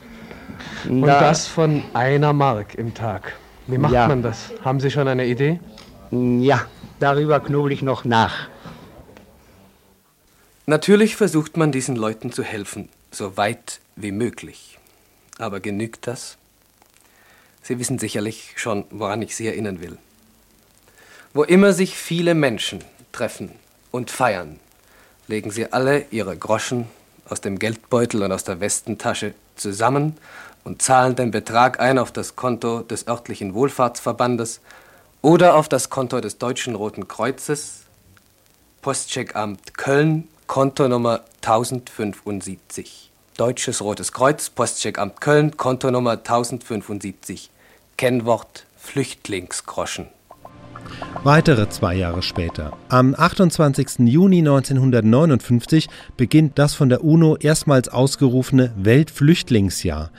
Und 0.88 1.02
Da- 1.02 1.20
das 1.20 1.46
von 1.46 1.82
einer 1.92 2.32
Mark 2.32 2.74
im 2.76 2.94
Tag. 2.94 3.34
Wie 3.66 3.76
macht 3.78 3.92
Ja. 3.92 4.08
man 4.08 4.22
das? 4.22 4.50
Haben 4.64 4.80
Sie 4.80 4.90
schon 4.90 5.06
eine 5.06 5.26
Idee? 5.26 5.60
Ja, 6.10 6.62
darüber 6.98 7.38
knobel 7.40 7.72
ich 7.72 7.82
noch 7.82 8.06
nach. 8.06 8.48
Natürlich 10.64 11.14
versucht 11.16 11.58
man 11.58 11.70
diesen 11.72 11.94
Leuten 11.96 12.32
zu 12.32 12.42
helfen, 12.42 12.88
so 13.10 13.36
weit 13.36 13.80
wie 13.96 14.12
möglich. 14.12 14.78
Aber 15.38 15.60
genügt 15.60 16.06
das? 16.06 16.37
Sie 17.68 17.78
wissen 17.78 17.98
sicherlich 17.98 18.54
schon, 18.56 18.86
woran 18.88 19.20
ich 19.20 19.36
Sie 19.36 19.46
erinnern 19.46 19.82
will. 19.82 19.98
Wo 21.34 21.42
immer 21.42 21.74
sich 21.74 21.98
viele 21.98 22.34
Menschen 22.34 22.82
treffen 23.12 23.52
und 23.90 24.10
feiern, 24.10 24.58
legen 25.26 25.50
sie 25.50 25.70
alle 25.70 26.06
ihre 26.10 26.34
Groschen 26.34 26.86
aus 27.28 27.42
dem 27.42 27.58
Geldbeutel 27.58 28.22
und 28.22 28.32
aus 28.32 28.42
der 28.42 28.60
Westentasche 28.60 29.34
zusammen 29.56 30.16
und 30.64 30.80
zahlen 30.80 31.14
den 31.14 31.30
Betrag 31.30 31.78
ein 31.78 31.98
auf 31.98 32.10
das 32.10 32.36
Konto 32.36 32.80
des 32.80 33.06
örtlichen 33.06 33.52
Wohlfahrtsverbandes 33.52 34.62
oder 35.20 35.54
auf 35.54 35.68
das 35.68 35.90
Konto 35.90 36.22
des 36.22 36.38
Deutschen 36.38 36.74
Roten 36.74 37.06
Kreuzes, 37.06 37.82
Postcheckamt 38.80 39.76
Köln, 39.76 40.26
Kontonummer 40.46 41.22
1075. 41.42 43.10
Deutsches 43.36 43.82
Rotes 43.82 44.12
Kreuz, 44.12 44.48
Postcheckamt 44.48 45.20
Köln, 45.20 45.58
Kontonummer 45.58 46.12
1075. 46.12 47.50
Kennwort 47.98 48.64
Flüchtlingsgroschen. 48.76 50.06
Weitere 51.24 51.68
zwei 51.68 51.96
Jahre 51.96 52.22
später, 52.22 52.72
am 52.88 53.12
28. 53.12 54.06
Juni 54.06 54.38
1959, 54.38 55.88
beginnt 56.16 56.60
das 56.60 56.74
von 56.74 56.90
der 56.90 57.02
UNO 57.02 57.36
erstmals 57.36 57.88
ausgerufene 57.88 58.72
Weltflüchtlingsjahr. 58.76 60.12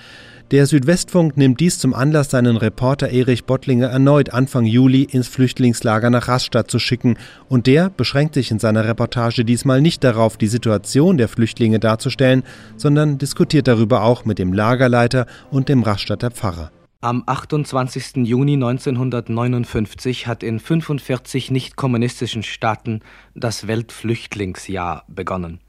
Der 0.52 0.66
Südwestfunk 0.66 1.38
nimmt 1.38 1.62
dies 1.62 1.80
zum 1.80 1.94
Anlass, 1.94 2.32
seinen 2.32 2.58
Reporter 2.58 3.12
Erich 3.12 3.46
Bottlinger 3.46 3.88
erneut 3.88 4.34
Anfang 4.34 4.66
Juli 4.66 5.04
ins 5.04 5.30
Flüchtlingslager 5.30 6.10
nach 6.10 6.28
Rastatt 6.28 6.70
zu 6.70 6.80
schicken. 6.80 7.18
Und 7.48 7.66
der 7.66 7.90
beschränkt 7.90 8.34
sich 8.34 8.52
in 8.52 8.60
seiner 8.60 8.84
Reportage 8.84 9.46
diesmal 9.46 9.80
nicht 9.80 10.04
darauf, 10.04 10.36
die 10.36 10.48
Situation 10.48 11.18
der 11.18 11.30
Flüchtlinge 11.30 11.80
darzustellen, 11.80 12.44
sondern 12.76 13.20
diskutiert 13.20 13.70
darüber 13.70 14.04
auch 14.04 14.26
mit 14.26 14.38
dem 14.38 14.52
Lagerleiter 14.52 15.28
und 15.50 15.70
dem 15.70 15.84
Rastatter 15.84 16.30
Pfarrer. 16.32 16.72
Am 17.02 17.24
28. 17.26 18.28
Juni 18.28 18.56
1959 18.56 20.28
hat 20.28 20.44
in 20.44 20.60
45 20.60 21.50
nicht-kommunistischen 21.50 22.44
Staaten 22.44 23.00
das 23.34 23.68
Weltflüchtlingsjahr 23.68 25.06
begonnen. 25.08 25.62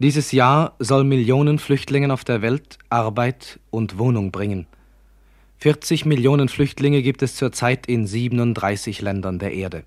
Dieses 0.00 0.32
Jahr 0.32 0.74
soll 0.80 1.04
Millionen 1.04 1.60
Flüchtlingen 1.60 2.10
auf 2.10 2.24
der 2.24 2.42
Welt 2.42 2.80
Arbeit 2.90 3.60
und 3.70 3.96
Wohnung 3.96 4.32
bringen. 4.32 4.66
40 5.58 6.04
Millionen 6.04 6.48
Flüchtlinge 6.48 7.02
gibt 7.02 7.22
es 7.22 7.36
zurzeit 7.36 7.86
in 7.86 8.04
37 8.04 9.02
Ländern 9.02 9.38
der 9.38 9.52
Erde. 9.52 9.84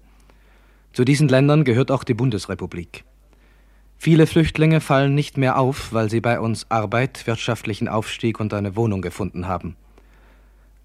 Zu 0.93 1.03
diesen 1.03 1.27
Ländern 1.27 1.65
gehört 1.65 1.91
auch 1.91 2.05
die 2.05 2.13
Bundesrepublik. 2.13 3.03
Viele 3.97 4.25
Flüchtlinge 4.27 4.79
fallen 4.79 5.13
nicht 5.13 5.35
mehr 5.35 5.59
auf, 5.59 5.91
weil 5.91 6.09
sie 6.09 6.21
bei 6.21 6.39
uns 6.39 6.71
Arbeit, 6.71 7.27
wirtschaftlichen 7.27 7.89
Aufstieg 7.89 8.39
und 8.39 8.53
eine 8.53 8.77
Wohnung 8.77 9.01
gefunden 9.01 9.49
haben. 9.49 9.75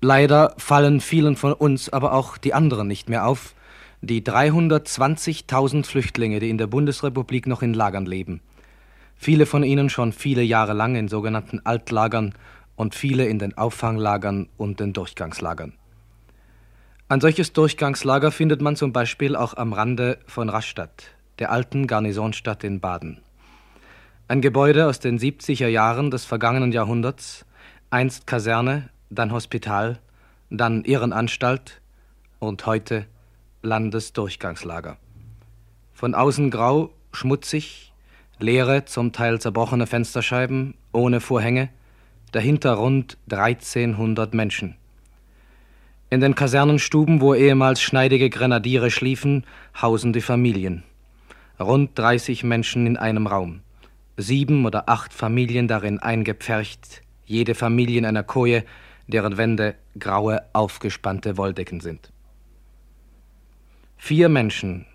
Leider 0.04 0.54
fallen 0.58 1.00
vielen 1.00 1.36
von 1.36 1.52
uns 1.52 1.88
aber 1.88 2.12
auch 2.12 2.36
die 2.36 2.54
anderen 2.54 2.88
nicht 2.88 3.08
mehr 3.08 3.24
auf, 3.24 3.54
die 4.00 4.20
320.000 4.20 5.86
Flüchtlinge, 5.86 6.40
die 6.40 6.50
in 6.50 6.58
der 6.58 6.66
Bundesrepublik 6.66 7.46
noch 7.46 7.62
in 7.62 7.72
Lagern 7.72 8.04
leben. 8.04 8.40
Viele 9.14 9.46
von 9.46 9.62
ihnen 9.62 9.90
schon 9.90 10.12
viele 10.12 10.42
Jahre 10.42 10.72
lang 10.72 10.96
in 10.96 11.06
sogenannten 11.06 11.60
Altlagern 11.62 12.34
und 12.74 12.96
viele 12.96 13.26
in 13.26 13.38
den 13.38 13.56
Auffanglagern 13.56 14.48
und 14.56 14.80
den 14.80 14.92
Durchgangslagern. 14.92 15.74
Ein 17.08 17.20
solches 17.20 17.52
Durchgangslager 17.52 18.32
findet 18.32 18.60
man 18.60 18.74
zum 18.74 18.92
Beispiel 18.92 19.36
auch 19.36 19.56
am 19.56 19.72
Rande 19.72 20.18
von 20.26 20.48
Rastatt, 20.48 21.14
der 21.38 21.52
alten 21.52 21.86
Garnisonstadt 21.86 22.64
in 22.64 22.80
Baden. 22.80 23.20
Ein 24.26 24.40
Gebäude 24.40 24.88
aus 24.88 24.98
den 24.98 25.20
70er 25.20 25.68
Jahren 25.68 26.10
des 26.10 26.24
vergangenen 26.24 26.72
Jahrhunderts, 26.72 27.46
einst 27.90 28.26
Kaserne, 28.26 28.88
dann 29.14 29.32
Hospital, 29.32 29.98
dann 30.50 30.84
Irrenanstalt 30.84 31.80
und 32.38 32.66
heute 32.66 33.06
Landesdurchgangslager. 33.62 34.96
Von 35.92 36.14
außen 36.14 36.50
grau, 36.50 36.90
schmutzig, 37.12 37.92
leere, 38.38 38.84
zum 38.84 39.12
Teil 39.12 39.40
zerbrochene 39.40 39.86
Fensterscheiben, 39.86 40.74
ohne 40.92 41.20
Vorhänge, 41.20 41.68
dahinter 42.32 42.72
rund 42.74 43.18
1300 43.30 44.34
Menschen. 44.34 44.76
In 46.10 46.20
den 46.20 46.34
Kasernenstuben, 46.34 47.20
wo 47.20 47.34
ehemals 47.34 47.80
schneidige 47.80 48.28
Grenadiere 48.28 48.90
schliefen, 48.90 49.44
hausen 49.80 50.12
die 50.12 50.20
Familien. 50.20 50.82
Rund 51.58 51.98
30 51.98 52.44
Menschen 52.44 52.86
in 52.86 52.96
einem 52.96 53.26
Raum. 53.26 53.60
Sieben 54.16 54.66
oder 54.66 54.88
acht 54.88 55.14
Familien 55.14 55.68
darin 55.68 55.98
eingepfercht, 56.00 57.02
jede 57.24 57.54
Familie 57.54 57.98
in 57.98 58.04
einer 58.04 58.22
Koje, 58.22 58.64
deren 59.12 59.36
Wände 59.36 59.74
graue, 59.98 60.42
aufgespannte 60.52 61.36
Wolldecken 61.36 61.80
sind. 61.80 62.12
Vier 63.96 64.28
Menschen 64.28 64.86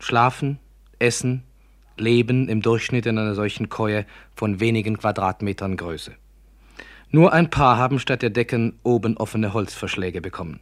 schlafen, 0.00 0.58
essen, 0.98 1.44
leben 1.96 2.48
im 2.48 2.62
Durchschnitt 2.62 3.06
in 3.06 3.18
einer 3.18 3.34
solchen 3.34 3.68
Koje 3.68 4.06
von 4.34 4.60
wenigen 4.60 4.98
Quadratmetern 4.98 5.76
Größe. 5.76 6.12
Nur 7.10 7.32
ein 7.32 7.50
paar 7.50 7.76
haben 7.76 7.98
statt 7.98 8.22
der 8.22 8.30
Decken 8.30 8.78
oben 8.82 9.16
offene 9.16 9.52
Holzverschläge 9.52 10.20
bekommen. 10.20 10.60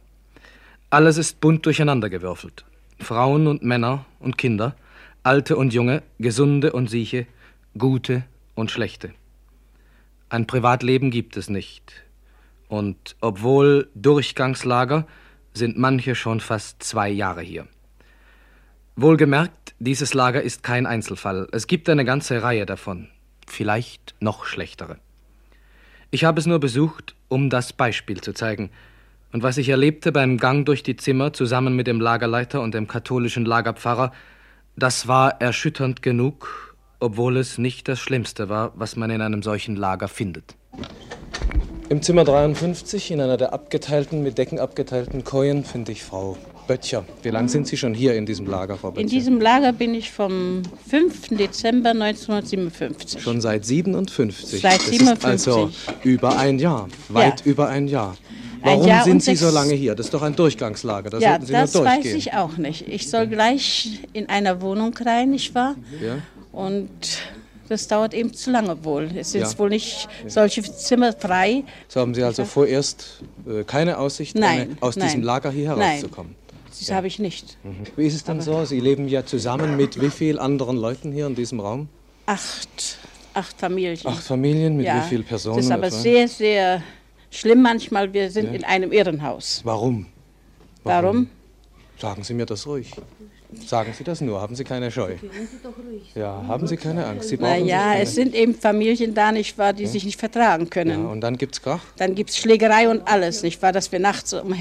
Alles 0.89 1.17
ist 1.17 1.39
bunt 1.39 1.65
durcheinandergewürfelt. 1.65 2.65
Frauen 2.99 3.47
und 3.47 3.63
Männer 3.63 4.05
und 4.19 4.37
Kinder, 4.37 4.75
alte 5.23 5.55
und 5.55 5.73
junge, 5.73 6.01
gesunde 6.17 6.73
und 6.73 6.89
sieche, 6.89 7.27
gute 7.77 8.23
und 8.55 8.71
schlechte. 8.71 9.13
Ein 10.29 10.47
Privatleben 10.47 11.11
gibt 11.11 11.37
es 11.37 11.49
nicht. 11.49 12.03
Und 12.69 13.17
obwohl 13.19 13.89
Durchgangslager, 13.95 15.05
sind 15.53 15.77
manche 15.77 16.15
schon 16.15 16.39
fast 16.39 16.81
zwei 16.81 17.09
Jahre 17.09 17.41
hier. 17.41 17.67
Wohlgemerkt, 18.95 19.75
dieses 19.79 20.13
Lager 20.13 20.41
ist 20.41 20.63
kein 20.63 20.85
Einzelfall. 20.85 21.47
Es 21.51 21.67
gibt 21.67 21.89
eine 21.89 22.05
ganze 22.05 22.43
Reihe 22.43 22.65
davon. 22.65 23.09
Vielleicht 23.47 24.15
noch 24.19 24.45
schlechtere. 24.45 24.97
Ich 26.11 26.23
habe 26.23 26.39
es 26.39 26.45
nur 26.45 26.59
besucht, 26.59 27.15
um 27.27 27.49
das 27.49 27.73
Beispiel 27.73 28.21
zu 28.21 28.33
zeigen. 28.33 28.69
Und 29.31 29.43
was 29.43 29.57
ich 29.57 29.69
erlebte 29.69 30.11
beim 30.11 30.37
Gang 30.37 30.65
durch 30.65 30.83
die 30.83 30.95
Zimmer 30.95 31.33
zusammen 31.33 31.75
mit 31.75 31.87
dem 31.87 32.01
Lagerleiter 32.01 32.61
und 32.61 32.73
dem 32.73 32.87
katholischen 32.87 33.45
Lagerpfarrer, 33.45 34.11
das 34.75 35.07
war 35.07 35.41
erschütternd 35.41 36.01
genug, 36.01 36.75
obwohl 36.99 37.37
es 37.37 37.57
nicht 37.57 37.87
das 37.87 37.99
Schlimmste 37.99 38.49
war, 38.49 38.73
was 38.75 38.95
man 38.95 39.09
in 39.11 39.21
einem 39.21 39.43
solchen 39.43 39.75
Lager 39.75 40.07
findet. 40.07 40.55
Im 41.89 42.03
Zimmer 42.03 42.23
53, 42.23 43.09
in 43.09 43.19
einer 43.19 43.37
der 43.37 43.51
abgeteilten, 43.51 44.21
mit 44.21 44.37
Decken 44.37 44.59
abgeteilten 44.59 45.23
Kojen, 45.23 45.63
finde 45.65 45.91
ich 45.91 46.03
Frau 46.03 46.37
Böttcher. 46.67 47.03
Wie 47.23 47.29
lange 47.29 47.49
sind 47.49 47.67
Sie 47.67 47.77
schon 47.77 47.95
hier 47.95 48.13
in 48.13 48.27
diesem 48.27 48.45
Lager, 48.45 48.77
Frau 48.77 48.91
Böttcher? 48.91 49.01
In 49.01 49.07
diesem 49.07 49.41
Lager 49.41 49.73
bin 49.73 49.95
ich 49.95 50.11
vom 50.11 50.61
5. 50.87 51.29
Dezember 51.29 51.89
1957. 51.89 53.19
Schon 53.19 53.41
seit 53.41 53.65
57. 53.65 54.61
Seit 54.61 54.75
Das 54.79 54.85
57. 54.85 55.33
Ist 55.33 55.47
also 55.47 55.71
über 56.03 56.37
ein 56.37 56.59
Jahr, 56.59 56.89
weit 57.07 57.39
Ja. 57.43 57.51
über 57.51 57.69
ein 57.69 57.87
Jahr. 57.87 58.15
Warum 58.61 58.85
Jahr 58.85 59.03
sind 59.03 59.23
Sie 59.23 59.35
so 59.35 59.49
lange 59.49 59.73
hier? 59.73 59.95
Das 59.95 60.07
ist 60.07 60.13
doch 60.13 60.21
ein 60.21 60.35
Durchgangslager, 60.35 61.09
da 61.09 61.17
ja, 61.17 61.29
sollten 61.31 61.45
Sie 61.47 61.53
das 61.53 61.73
nur 61.73 61.85
weiß 61.85 61.93
durchgehen. 61.95 62.17
ich 62.17 62.33
auch 62.33 62.57
nicht. 62.57 62.87
Ich 62.87 63.09
soll 63.09 63.25
gleich 63.25 64.01
in 64.13 64.29
einer 64.29 64.61
Wohnung 64.61 64.93
rein, 65.03 65.31
nicht 65.31 65.55
wahr? 65.55 65.75
Ja? 65.99 66.19
Und 66.51 66.89
das 67.69 67.87
dauert 67.87 68.13
eben 68.13 68.33
zu 68.33 68.51
lange 68.51 68.83
wohl. 68.83 69.09
Es 69.15 69.31
sind 69.31 69.41
Ja. 69.41 69.59
wohl 69.59 69.69
nicht 69.69 70.07
solche 70.27 70.61
Zimmer 70.63 71.13
frei. 71.13 71.63
So 71.87 72.01
haben 72.01 72.13
Sie 72.15 72.23
also 72.23 72.43
vorerst 72.45 73.23
äh, 73.47 73.63
keine 73.63 73.97
Aussicht, 73.97 74.35
Nein, 74.35 74.77
aus 74.81 74.95
nein, 74.95 75.07
diesem 75.07 75.23
Lager 75.23 75.51
hier 75.51 75.69
nein. 75.75 75.79
herauszukommen? 75.91 76.35
Das 76.67 76.91
habe 76.91 77.07
ich 77.07 77.19
nicht. 77.19 77.57
Wie 77.95 78.07
ist 78.07 78.15
es 78.15 78.23
denn 78.23 78.41
so? 78.41 78.63
Sie 78.65 78.79
leben 78.79 79.07
ja 79.07 79.25
zusammen 79.25 79.75
mit 79.77 80.01
wie 80.01 80.09
vielen 80.09 80.39
anderen 80.39 80.77
Leuten 80.77 81.11
hier 81.11 81.27
in 81.27 81.35
diesem 81.35 81.59
Raum? 81.59 81.89
Acht, 82.25 82.97
acht 83.33 83.59
Familien. 83.59 83.99
Acht 84.07 84.23
Familien 84.23 84.77
mit 84.77 84.85
ja. 84.85 85.03
wie 85.03 85.09
vielen 85.09 85.23
Personen? 85.25 85.57
Das 85.57 85.65
ist 85.65 85.71
aber 85.71 85.87
etwa? 85.87 85.97
sehr, 85.97 86.27
sehr 86.27 86.83
schlimm 87.31 87.61
manchmal. 87.61 88.13
Wir 88.13 88.31
sind 88.31 88.45
Ja. 88.45 88.51
in 88.53 88.63
einem 88.63 88.91
Irrenhaus. 88.91 89.61
Warum? 89.65 90.05
Warum? 90.83 91.27
Sagen 91.97 92.23
Sie 92.23 92.33
mir 92.33 92.45
das 92.45 92.65
ruhig. 92.65 92.91
Sagen 93.65 93.93
Sie 93.97 94.03
das 94.03 94.21
nur, 94.21 94.39
haben 94.39 94.55
Sie 94.55 94.63
keine 94.63 94.91
Scheu. 94.91 95.15
Ja, 96.13 96.43
haben 96.47 96.67
Sie 96.67 96.77
keine 96.77 97.05
Angst. 97.05 97.29
Sie 97.29 97.37
Naja, 97.37 97.79
keine. 97.79 98.01
es 98.03 98.13
sind 98.13 98.35
eben 98.35 98.53
Familien 98.53 99.13
da, 99.15 99.31
nicht 99.31 99.57
wahr, 99.57 99.73
die 99.73 99.83
Ja. 99.83 99.89
sich 99.89 100.05
nicht 100.05 100.19
vertragen 100.19 100.69
können. 100.69 101.03
Ja, 101.05 101.09
und 101.09 101.21
dann 101.21 101.35
gibt's 101.37 101.59
Krach? 101.61 101.81
Dann 101.97 102.13
gibt 102.13 102.29
es 102.29 102.37
Schlägerei 102.37 102.87
und 102.89 103.07
alles, 103.07 103.41
nicht 103.41 103.59
wahr, 103.61 103.71
dass 103.71 103.91
wir 103.91 103.99
nachts 103.99 104.33
um, 104.33 104.53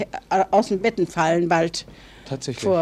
aus 0.51 0.69
den 0.69 0.81
Betten 0.81 1.07
fallen 1.07 1.49
bald 1.49 1.85
Tatsächlich. 2.27 2.65
vor, 2.65 2.79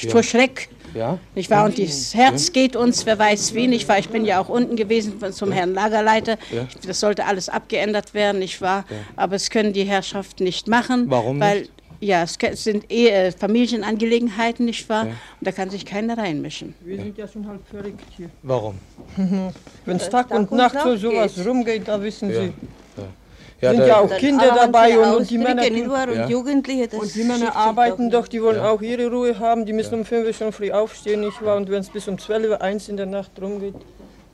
Ja. 0.00 0.10
vor 0.10 0.22
Schreck. 0.22 0.68
Ja? 0.94 1.18
Nicht 1.34 1.50
wahr? 1.50 1.66
Und 1.66 1.78
das 1.78 2.14
Herz 2.14 2.50
geht 2.52 2.74
uns, 2.74 3.04
wer 3.06 3.18
weiß 3.18 3.54
wie, 3.54 3.68
nicht 3.68 3.88
wahr? 3.88 3.98
Ich 3.98 4.08
bin 4.08 4.24
ja 4.24 4.40
auch 4.40 4.48
unten 4.48 4.74
gewesen 4.74 5.20
zum 5.32 5.52
Herrn 5.52 5.74
Lagerleiter. 5.74 6.36
Ja. 6.50 6.66
Das 6.86 6.98
sollte 6.98 7.26
alles 7.26 7.48
abgeändert 7.48 8.12
werden, 8.14 8.38
nicht 8.40 8.60
wahr? 8.60 8.84
Ja. 8.90 8.96
Aber 9.16 9.36
es 9.36 9.50
können 9.50 9.72
die 9.72 9.84
Herrschaften 9.84 10.42
nicht 10.44 10.66
machen. 10.66 11.04
Warum 11.08 11.38
weil, 11.38 11.60
nicht? 11.60 11.72
Ja, 12.00 12.22
es 12.22 12.64
sind 12.64 12.90
eh, 12.90 13.08
äh, 13.08 13.30
Familienangelegenheiten, 13.32 14.64
nicht 14.64 14.88
wahr? 14.88 15.04
Ja. 15.04 15.10
Und 15.10 15.16
da 15.42 15.52
kann 15.52 15.68
sich 15.68 15.84
keiner 15.84 16.16
reinmischen. 16.16 16.74
Wir 16.80 16.96
sind 16.96 17.18
ja 17.18 17.28
schon 17.28 17.46
halb 17.46 17.60
verrückt 17.68 18.04
hier. 18.16 18.30
Warum? 18.42 18.76
Wenn 19.84 19.96
es 19.96 20.08
Tag 20.08 20.30
und 20.30 20.50
Nacht 20.50 20.76
so 20.82 20.96
sowas 20.96 21.34
rumgeht, 21.46 21.86
da 21.86 22.02
wissen 22.02 22.30
Ja. 22.30 22.40
Sie. 22.42 22.52
Ja, 23.60 23.72
sind 23.74 23.86
ja 23.86 23.98
auch 23.98 24.16
Kinder 24.16 24.54
dabei 24.56 24.98
und, 24.98 25.16
und 25.16 25.30
die 25.30 25.36
Männer. 25.36 25.68
nur 25.68 26.02
und 26.08 26.14
Ja. 26.14 26.26
Jugendliche, 26.26 26.88
das 26.88 26.98
und 26.98 27.14
die 27.14 27.24
Männer 27.24 27.54
arbeiten 27.54 28.08
doch 28.08 28.22
doch, 28.22 28.28
die 28.28 28.42
wollen 28.42 28.56
Ja. 28.56 28.70
auch 28.70 28.80
ihre 28.80 29.10
Ruhe 29.10 29.38
haben. 29.38 29.66
Die 29.66 29.74
müssen 29.74 29.96
um 29.96 30.04
5 30.06 30.26
Uhr 30.26 30.32
schon 30.32 30.52
früh 30.52 30.70
aufstehen, 30.70 31.20
nicht 31.20 31.44
wahr? 31.44 31.58
Und 31.58 31.68
wenn 31.70 31.80
es 31.80 31.90
bis 31.90 32.08
um 32.08 32.18
12 32.18 32.48
Uhr, 32.48 32.62
1 32.62 32.88
in 32.88 32.96
der 32.96 33.04
Nacht 33.04 33.32
rumgeht, 33.40 33.74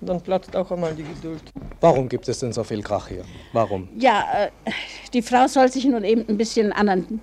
dann 0.01 0.21
platzt 0.21 0.55
auch 0.55 0.71
einmal 0.71 0.95
die 0.95 1.03
Geduld. 1.03 1.43
Warum 1.81 2.09
gibt 2.09 2.29
es 2.29 2.39
denn 2.39 2.53
so 2.53 2.63
viel 2.63 2.83
Krach 2.83 3.09
hier? 3.09 3.25
Warum? 3.53 3.89
Ja, 3.99 4.25
äh, 4.65 4.71
die 5.13 5.23
Frau 5.23 5.49
soll 5.49 5.73
sich 5.73 5.85
nun 5.87 6.05
eben 6.05 6.25
ein 6.29 6.37
bisschen 6.37 6.73
anderen 6.73 7.21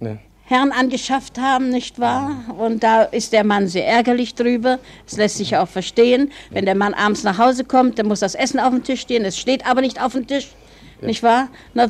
Ne? 0.00 0.18
Herrn 0.44 0.72
angeschafft 0.72 1.38
haben, 1.38 1.68
nicht 1.68 1.98
wahr? 1.98 2.30
Und 2.58 2.82
da 2.82 3.02
ist 3.02 3.34
der 3.34 3.44
Mann 3.44 3.68
sehr 3.68 3.86
ärgerlich 3.86 4.34
drüber. 4.34 4.78
Es 5.06 5.16
lässt 5.18 5.36
sich 5.36 5.50
ja 5.50 5.62
auch 5.62 5.68
verstehen. 5.68 6.32
Wenn 6.50 6.64
der 6.64 6.74
Mann 6.74 6.94
abends 6.94 7.22
nach 7.22 7.36
Hause 7.36 7.64
kommt, 7.64 7.98
dann 7.98 8.06
muss 8.06 8.20
das 8.20 8.34
Essen 8.34 8.58
auf 8.58 8.70
dem 8.70 8.82
Tisch 8.82 9.02
stehen. 9.02 9.24
Es 9.26 9.36
steht 9.38 9.66
aber 9.66 9.82
nicht 9.82 10.00
auf 10.00 10.12
dem 10.12 10.26
Tisch. 10.26 10.48
Nicht 11.02 11.22
wahr? 11.22 11.48
Na, 11.74 11.86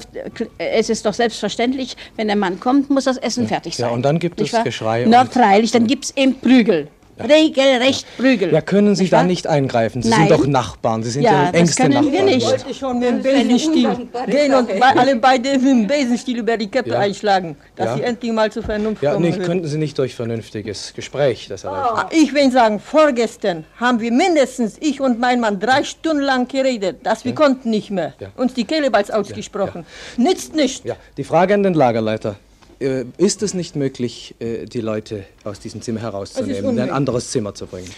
es 0.58 0.90
ist 0.90 1.06
doch 1.06 1.14
selbstverständlich, 1.14 1.96
wenn 2.16 2.26
der 2.26 2.36
Mann 2.36 2.58
kommt, 2.60 2.90
muss 2.90 3.04
das 3.04 3.16
Essen 3.16 3.46
fertig 3.48 3.78
Ja, 3.78 3.86
sein. 3.86 3.94
und 3.94 4.02
dann 4.02 4.18
gibt 4.18 4.38
es? 4.40 4.52
Geschrei 4.64 5.06
Na, 5.08 5.22
und- 5.22 5.32
freilich, 5.32 5.70
dann 5.70 5.86
gibt 5.86 6.04
es 6.06 6.16
eben 6.16 6.34
Prügel. 6.38 6.88
Regelrecht 7.20 8.06
Prügel. 8.16 8.52
Ja, 8.52 8.60
können 8.60 8.94
Sie 8.94 9.04
Nicht 9.04 9.12
da 9.12 9.18
wahr? 9.18 9.24
nicht 9.24 9.46
eingreifen? 9.46 10.02
Sie 10.02 10.08
Nein. 10.10 10.28
sind 10.28 10.30
doch 10.30 10.46
Nachbarn, 10.46 11.02
Sie 11.02 11.10
sind 11.10 11.22
Ja, 11.22 11.32
ja, 11.32 11.44
das 11.52 11.60
engste 11.60 11.82
können 11.82 11.94
Nachbarn. 11.94 12.12
wir 12.12 12.22
nicht. 12.24 12.36
Ich 12.38 12.44
wollte 12.46 12.74
schon 12.74 12.98
mit 12.98 13.08
dem 13.08 13.22
Besenstiel 13.22 14.08
gehen 14.26 14.54
und 14.54 14.68
bei, 14.80 14.86
alle 14.96 15.16
beide 15.16 15.52
mit 15.58 15.62
dem 15.62 15.86
Besenstiel 15.86 16.38
über 16.38 16.56
die 16.56 16.70
Köpfe 16.70 16.90
Ja. 16.90 16.98
einschlagen, 17.00 17.56
dass 17.76 17.86
Ja. 17.86 17.96
sie 17.96 18.02
endlich 18.02 18.32
mal 18.32 18.50
zur 18.52 18.62
Vernunft 18.62 19.02
Ja, 19.02 19.12
kommen. 19.12 19.24
nicht, 19.24 19.38
würden. 19.38 19.46
könnten 19.46 19.68
Sie 19.68 19.78
nicht 19.78 19.98
durch 19.98 20.14
vernünftiges 20.14 20.92
Gespräch 20.94 21.46
das 21.48 21.64
erreichen? 21.64 21.96
Ah, 21.96 22.08
Ich 22.10 22.32
will 22.34 22.50
sagen, 22.50 22.78
vorgestern 22.80 23.64
haben 23.78 24.00
wir 24.00 24.12
mindestens, 24.12 24.76
ich 24.80 25.00
und 25.00 25.18
mein 25.18 25.40
Mann, 25.40 25.58
drei 25.60 25.84
Stunden 25.84 26.22
lang 26.22 26.48
geredet, 26.48 26.98
dass 27.04 27.24
wir 27.24 27.34
konnten 27.34 27.70
nicht 27.70 27.90
mehr. 27.90 28.14
Ja. 28.20 28.28
Uns 28.36 28.54
die 28.54 28.64
Kehle 28.64 28.90
bald 28.90 29.12
ausgesprochen. 29.12 29.84
Nützt 30.16 30.54
nicht. 30.54 30.84
Ja, 30.84 30.96
die 31.16 31.24
Frage 31.24 31.54
an 31.54 31.62
den 31.62 31.74
Lagerleiter. 31.74 32.36
Äh, 32.80 33.04
Ist 33.16 33.42
es 33.42 33.54
nicht 33.54 33.74
möglich, 33.76 34.34
äh, 34.38 34.64
die 34.66 34.80
Leute 34.80 35.24
aus 35.44 35.58
diesem 35.60 35.82
Zimmer 35.82 36.00
herauszunehmen, 36.00 36.70
in 36.70 36.80
ein 36.80 36.90
anderes 36.90 37.30
Zimmer 37.30 37.54
zu 37.54 37.66
bringen? 37.66 37.88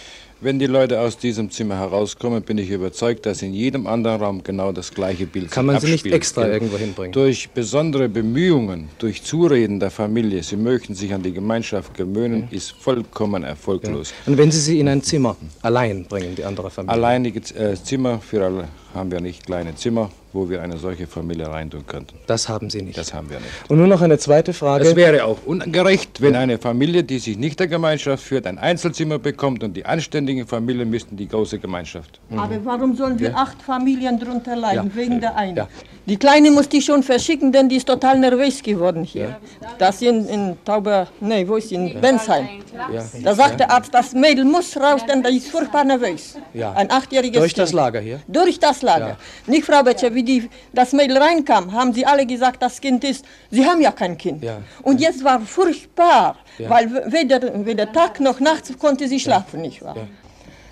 Wenn 0.43 0.57
die 0.57 0.65
Leute 0.65 0.99
aus 0.99 1.19
diesem 1.19 1.51
Zimmer 1.51 1.77
herauskommen, 1.77 2.41
bin 2.41 2.57
ich 2.57 2.71
überzeugt, 2.71 3.27
dass 3.27 3.43
in 3.43 3.53
jedem 3.53 3.85
anderen 3.85 4.19
Raum 4.19 4.43
genau 4.43 4.71
das 4.71 4.91
gleiche 4.91 5.27
Bild 5.27 5.51
Kann 5.51 5.67
man 5.67 5.79
sie 5.79 5.91
nicht 5.91 6.07
extra 6.07 6.47
Ja. 6.47 6.53
irgendwo 6.53 6.77
hinbringen? 6.77 7.11
Durch 7.11 7.51
besondere 7.51 8.09
Bemühungen, 8.09 8.89
durch 8.97 9.21
Zureden 9.21 9.79
der 9.79 9.91
Familie, 9.91 10.41
sie 10.41 10.55
möchten 10.57 10.95
sich 10.95 11.13
an 11.13 11.21
die 11.21 11.31
Gemeinschaft 11.31 11.93
gewöhnen, 11.93 12.47
ist 12.49 12.71
vollkommen 12.71 13.43
erfolglos. 13.43 14.15
Und 14.25 14.35
wenn 14.39 14.49
Sie 14.49 14.59
sie 14.59 14.79
in 14.79 14.87
ein 14.87 15.03
Zimmer 15.03 15.37
allein 15.61 16.05
bringen, 16.05 16.33
die 16.35 16.43
andere 16.43 16.71
Familie? 16.71 16.93
Alleinige 16.95 17.39
äh, 17.53 17.75
Zimmer 17.75 18.19
für 18.19 18.43
alle 18.43 18.67
haben 18.95 19.11
wir 19.11 19.21
nicht, 19.21 19.45
kleine 19.45 19.75
Zimmer, 19.75 20.09
wo 20.33 20.49
wir 20.49 20.61
eine 20.61 20.77
solche 20.77 21.07
Familie 21.07 21.47
reintun 21.47 21.85
könnten. 21.85 22.15
Das 22.27 22.47
haben 22.49 22.69
Sie 22.69 22.81
nicht. 22.81 22.97
Das 22.97 23.13
haben 23.13 23.29
wir 23.29 23.37
nicht. 23.39 23.49
Und 23.69 23.77
nur 23.77 23.87
noch 23.87 24.01
eine 24.01 24.17
zweite 24.17 24.53
Frage. 24.53 24.87
Es 24.87 24.95
wäre 24.95 25.25
auch 25.25 25.37
ungerecht, 25.45 26.21
wenn 26.21 26.35
eine 26.35 26.57
Familie, 26.57 27.03
die 27.03 27.19
sich 27.19 27.37
nicht 27.37 27.59
der 27.59 27.67
Gemeinschaft 27.67 28.23
führt, 28.23 28.47
ein 28.47 28.57
Einzelzimmer 28.57 29.19
bekommt 29.19 29.63
und 29.63 29.75
die 29.75 29.85
anständigen 29.85 30.47
Familien 30.47 30.89
müssten 30.89 31.17
die 31.17 31.27
große 31.27 31.59
Gemeinschaft. 31.59 32.19
Aber 32.35 32.55
warum 32.63 32.95
sollen 32.95 33.19
wir 33.19 33.29
Ja. 33.31 33.35
acht 33.35 33.61
Familien 33.61 34.19
drunter 34.19 34.55
leiden, 34.55 34.91
Ja. 34.93 34.95
wegen 34.95 35.19
der 35.21 35.35
einen? 35.35 35.57
Ja. 35.57 35.67
Die 36.07 36.17
Kleine 36.17 36.49
musste 36.49 36.77
ich 36.77 36.85
schon 36.85 37.03
verschicken, 37.03 37.51
denn 37.51 37.69
die 37.69 37.75
ist 37.75 37.87
total 37.87 38.17
nervös 38.19 38.63
geworden 38.63 39.03
hier. 39.03 39.37
Das 39.77 39.95
ist 40.01 40.01
in, 40.07 40.27
in 40.27 40.57
Tauber, 40.65 41.07
nee, 41.19 41.47
wo 41.47 41.55
ist 41.57 41.69
sie? 41.69 41.75
In 41.75 42.01
Bensheim. 42.01 42.47
Ja. 42.91 43.03
Da 43.23 43.35
sagt 43.35 43.59
der 43.59 43.69
Arzt, 43.71 43.93
das 43.93 44.13
Mädel 44.13 44.43
muss 44.45 44.75
raus, 44.77 45.01
denn 45.07 45.21
die 45.21 45.37
ist 45.37 45.49
furchtbar 45.49 45.83
nervös. 45.83 46.37
Ja. 46.53 46.71
Ein 46.73 46.89
achtjähriges 46.89 47.39
Durch 47.39 47.53
das. 47.53 47.71
Lager 47.71 47.99
hier? 47.99 48.19
Durch 48.27 48.59
das 48.59 48.81
Lager. 48.81 49.09
Ja. 49.09 49.17
Nicht, 49.45 49.65
Frau 49.65 49.83
Betscher, 49.83 50.13
wie 50.21 50.39
die, 50.41 50.49
das 50.73 50.93
Mädel 50.93 51.17
reinkam, 51.17 51.71
haben 51.73 51.93
sie 51.93 52.05
alle 52.05 52.25
gesagt, 52.25 52.61
das 52.61 52.79
Kind 52.79 53.03
ist, 53.03 53.25
sie 53.49 53.65
haben 53.65 53.81
ja 53.81 53.91
kein 53.91 54.17
Kind. 54.17 54.43
Ja. 54.43 54.57
Und 54.83 54.99
jetzt 55.01 55.23
war 55.23 55.39
furchtbar, 55.41 56.35
Ja. 56.57 56.69
weil 56.69 56.89
weder, 57.11 57.65
weder 57.65 57.91
Tag 57.91 58.19
noch 58.19 58.39
Nacht 58.39 58.77
konnte 58.79 59.07
sie 59.07 59.19
schlafen, 59.19 59.61
nicht 59.61 59.81
wahr? 59.81 59.95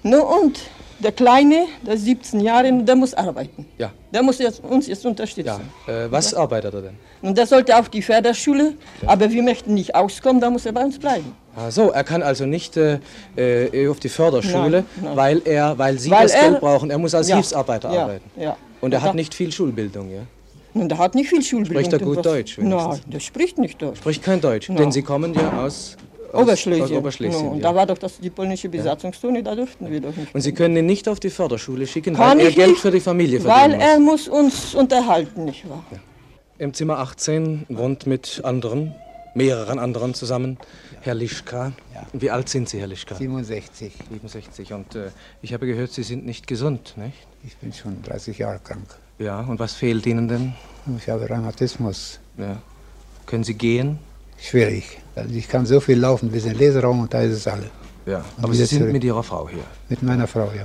No, 0.04 0.22
und 0.42 0.60
der 1.00 1.12
Kleine, 1.14 1.66
der 1.86 1.94
ist 1.96 2.06
17 2.06 2.40
Jahre, 2.42 2.72
der 2.74 2.96
muss 2.96 3.14
arbeiten. 3.14 3.66
Ja. 3.78 3.92
Der 4.14 4.22
muss 4.24 4.38
jetzt, 4.40 4.64
uns 4.64 4.88
jetzt 4.88 5.06
unterstützen. 5.06 5.62
Äh, 5.88 6.10
was 6.10 6.34
arbeitet 6.34 6.74
er 6.74 6.82
denn? 6.82 6.96
Und 7.22 7.38
der 7.38 7.46
sollte 7.48 7.78
auf 7.78 7.90
die 7.90 8.02
Förderschule, 8.02 8.74
aber 9.06 9.30
wir 9.30 9.44
möchten 9.44 9.74
nicht 9.74 9.94
auskommen, 9.96 10.42
da 10.42 10.50
muss 10.50 10.66
er 10.66 10.72
bei 10.74 10.84
uns 10.84 10.98
bleiben. 11.00 11.34
Ach 11.56 11.72
so, 11.72 11.90
er 11.92 12.04
kann 12.06 12.22
also 12.24 12.46
nicht 12.46 12.78
äh, 12.78 13.00
äh, 13.36 13.88
auf 13.90 14.00
die 14.00 14.08
Förderschule, 14.10 14.84
Nein, 14.84 14.86
nein. 15.04 15.16
weil 15.18 15.42
er, 15.46 15.78
weil 15.78 16.00
Sie 16.00 16.10
Weil 16.12 16.24
das 16.24 16.34
er- 16.34 16.50
Geld 16.50 16.60
brauchen. 16.62 16.90
Er 16.92 16.98
muss 16.98 17.14
als 17.14 17.28
Ja, 17.28 17.36
Hilfsarbeiter 17.36 17.92
ja, 17.94 18.04
arbeiten. 18.04 18.30
ja. 18.38 18.56
Und 18.82 18.94
er 18.94 19.02
hat 19.02 19.16
nicht 19.16 19.34
viel 19.34 19.52
Schulbildung, 19.52 20.10
ja? 20.12 20.22
Und 20.74 20.92
er 20.92 20.98
hat 21.00 21.16
nicht 21.16 21.30
viel 21.30 21.42
Schulbildung. 21.42 21.84
Spricht 21.84 21.94
er 21.94 22.00
gut 22.00 22.26
Deutsch? 22.26 22.58
Nein, 22.60 23.00
der 23.08 23.20
spricht 23.20 23.58
nicht 23.58 23.82
Deutsch. 23.82 23.98
Spricht 23.98 24.24
kein 24.24 24.40
Deutsch, 24.40 24.70
Ja. 24.70 24.76
denn 24.76 24.92
Sie 24.92 25.02
kommen 25.02 25.34
ja 25.34 25.64
aus, 25.64 25.98
aus 26.32 26.42
Oberschlesien. 26.44 26.84
Aus 26.86 26.92
Oberschlesien 26.92 27.46
No, 27.46 27.52
und 27.54 27.58
ja. 27.58 27.70
da 27.70 27.76
war 27.76 27.86
doch 27.88 27.98
das, 27.98 28.20
die 28.20 28.30
polnische 28.30 28.70
Besatzungszone, 28.70 29.42
da 29.44 29.56
durften 29.56 29.90
wir 29.90 30.00
doch 30.00 30.16
nicht. 30.16 30.34
Und 30.34 30.42
Sie 30.42 30.52
können 30.54 30.78
ihn 30.78 30.86
nicht 30.86 31.10
auf 31.10 31.20
die 31.20 31.32
Förderschule 31.32 31.88
schicken, 31.88 32.14
Kann 32.16 32.38
weil 32.38 32.46
er 32.48 32.52
Geld 32.52 32.70
nicht, 32.70 32.82
für 32.82 32.92
die 32.92 33.00
Familie 33.00 33.44
Weil 33.44 33.72
verdienen 33.72 33.82
er 33.82 34.00
muss. 34.00 34.28
muss 34.28 34.40
uns 34.40 34.76
unterhalten, 34.76 35.46
nicht 35.46 35.68
wahr? 35.68 35.84
Im 36.60 36.74
Zimmer 36.74 37.00
18 37.00 37.66
wohnt 37.70 38.06
mit 38.06 38.42
anderen, 38.44 38.94
mehreren 39.34 39.80
anderen 39.80 40.14
zusammen, 40.14 40.58
Herr 41.02 41.16
Lischka. 41.16 41.72
Wie 42.14 42.30
alt 42.30 42.50
sind 42.50 42.70
Sie, 42.70 42.80
Herr 42.80 42.88
Lischka? 42.88 43.16
67. 43.16 43.94
67. 44.10 44.74
Und 44.74 44.96
äh, 44.96 45.10
ich 45.42 45.54
habe 45.54 45.66
gehört, 45.66 45.92
Sie 45.92 46.04
sind 46.04 46.26
nicht 46.26 46.48
gesund, 46.48 46.94
nicht? 46.98 47.18
Ich 47.44 47.56
bin 47.58 47.74
schon 47.74 48.02
30 48.04 48.38
Jahre 48.38 48.60
krank. 48.60 48.88
Ja, 49.18 49.42
und 49.42 49.60
was 49.60 49.74
fehlt 49.74 50.06
Ihnen 50.06 50.28
denn? 50.28 50.54
Ich 50.98 51.10
habe 51.10 51.30
Rheumatismus. 51.30 52.20
Ja. 52.38 52.62
Können 53.26 53.44
Sie 53.44 53.54
gehen? 53.54 54.00
Schwierig. 54.40 55.00
Also 55.16 55.36
ich 55.36 55.48
kann 55.48 55.66
so 55.66 55.80
viel 55.80 56.00
laufen 56.00 56.32
bis 56.32 56.46
in 56.46 56.52
den 56.52 56.60
Leseraum 56.60 57.02
und 57.02 57.14
da 57.14 57.22
ist 57.22 57.34
es 57.34 57.48
alle. 57.48 57.70
Ja. 58.06 58.24
Aber 58.42 58.54
Sie 58.54 58.66
sind 58.66 58.92
mit 58.92 59.04
Ihrer 59.04 59.24
Frau 59.24 59.48
hier. 59.50 59.64
Mit 59.90 60.02
meiner 60.04 60.28
Frau, 60.28 60.46
ja. 60.56 60.64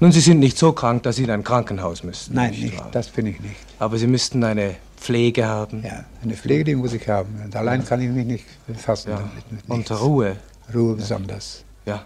Nun, 0.00 0.12
Sie 0.12 0.20
sind 0.20 0.38
nicht 0.38 0.56
so 0.58 0.72
krank, 0.72 1.02
dass 1.02 1.16
Sie 1.16 1.24
in 1.24 1.30
ein 1.30 1.44
Krankenhaus 1.44 2.02
müssten. 2.02 2.34
Nein, 2.34 2.50
nicht. 2.52 2.80
Das 2.92 3.08
bin 3.08 3.26
ich 3.26 3.40
nicht. 3.40 3.56
Aber 3.78 3.98
Sie 3.98 4.06
müssten 4.06 4.42
eine 4.44 4.76
Pflege 4.96 5.46
haben. 5.46 5.82
Ja, 5.84 6.04
eine 6.22 6.34
Pflege, 6.34 6.64
die 6.64 6.74
muss 6.74 6.92
ich 6.92 7.08
haben. 7.08 7.40
Und 7.44 7.54
allein 7.56 7.84
kann 7.84 8.00
ich 8.00 8.08
mich 8.08 8.26
nicht 8.26 8.44
befassen 8.66 9.10
Ja. 9.10 9.16
damit. 9.18 9.52
Mit 9.52 9.68
Und 9.68 9.78
nichts. 9.78 10.00
Ruhe. 10.00 10.36
Ruhe 10.74 10.94
besonders. 10.96 11.64
Ja. 11.86 12.04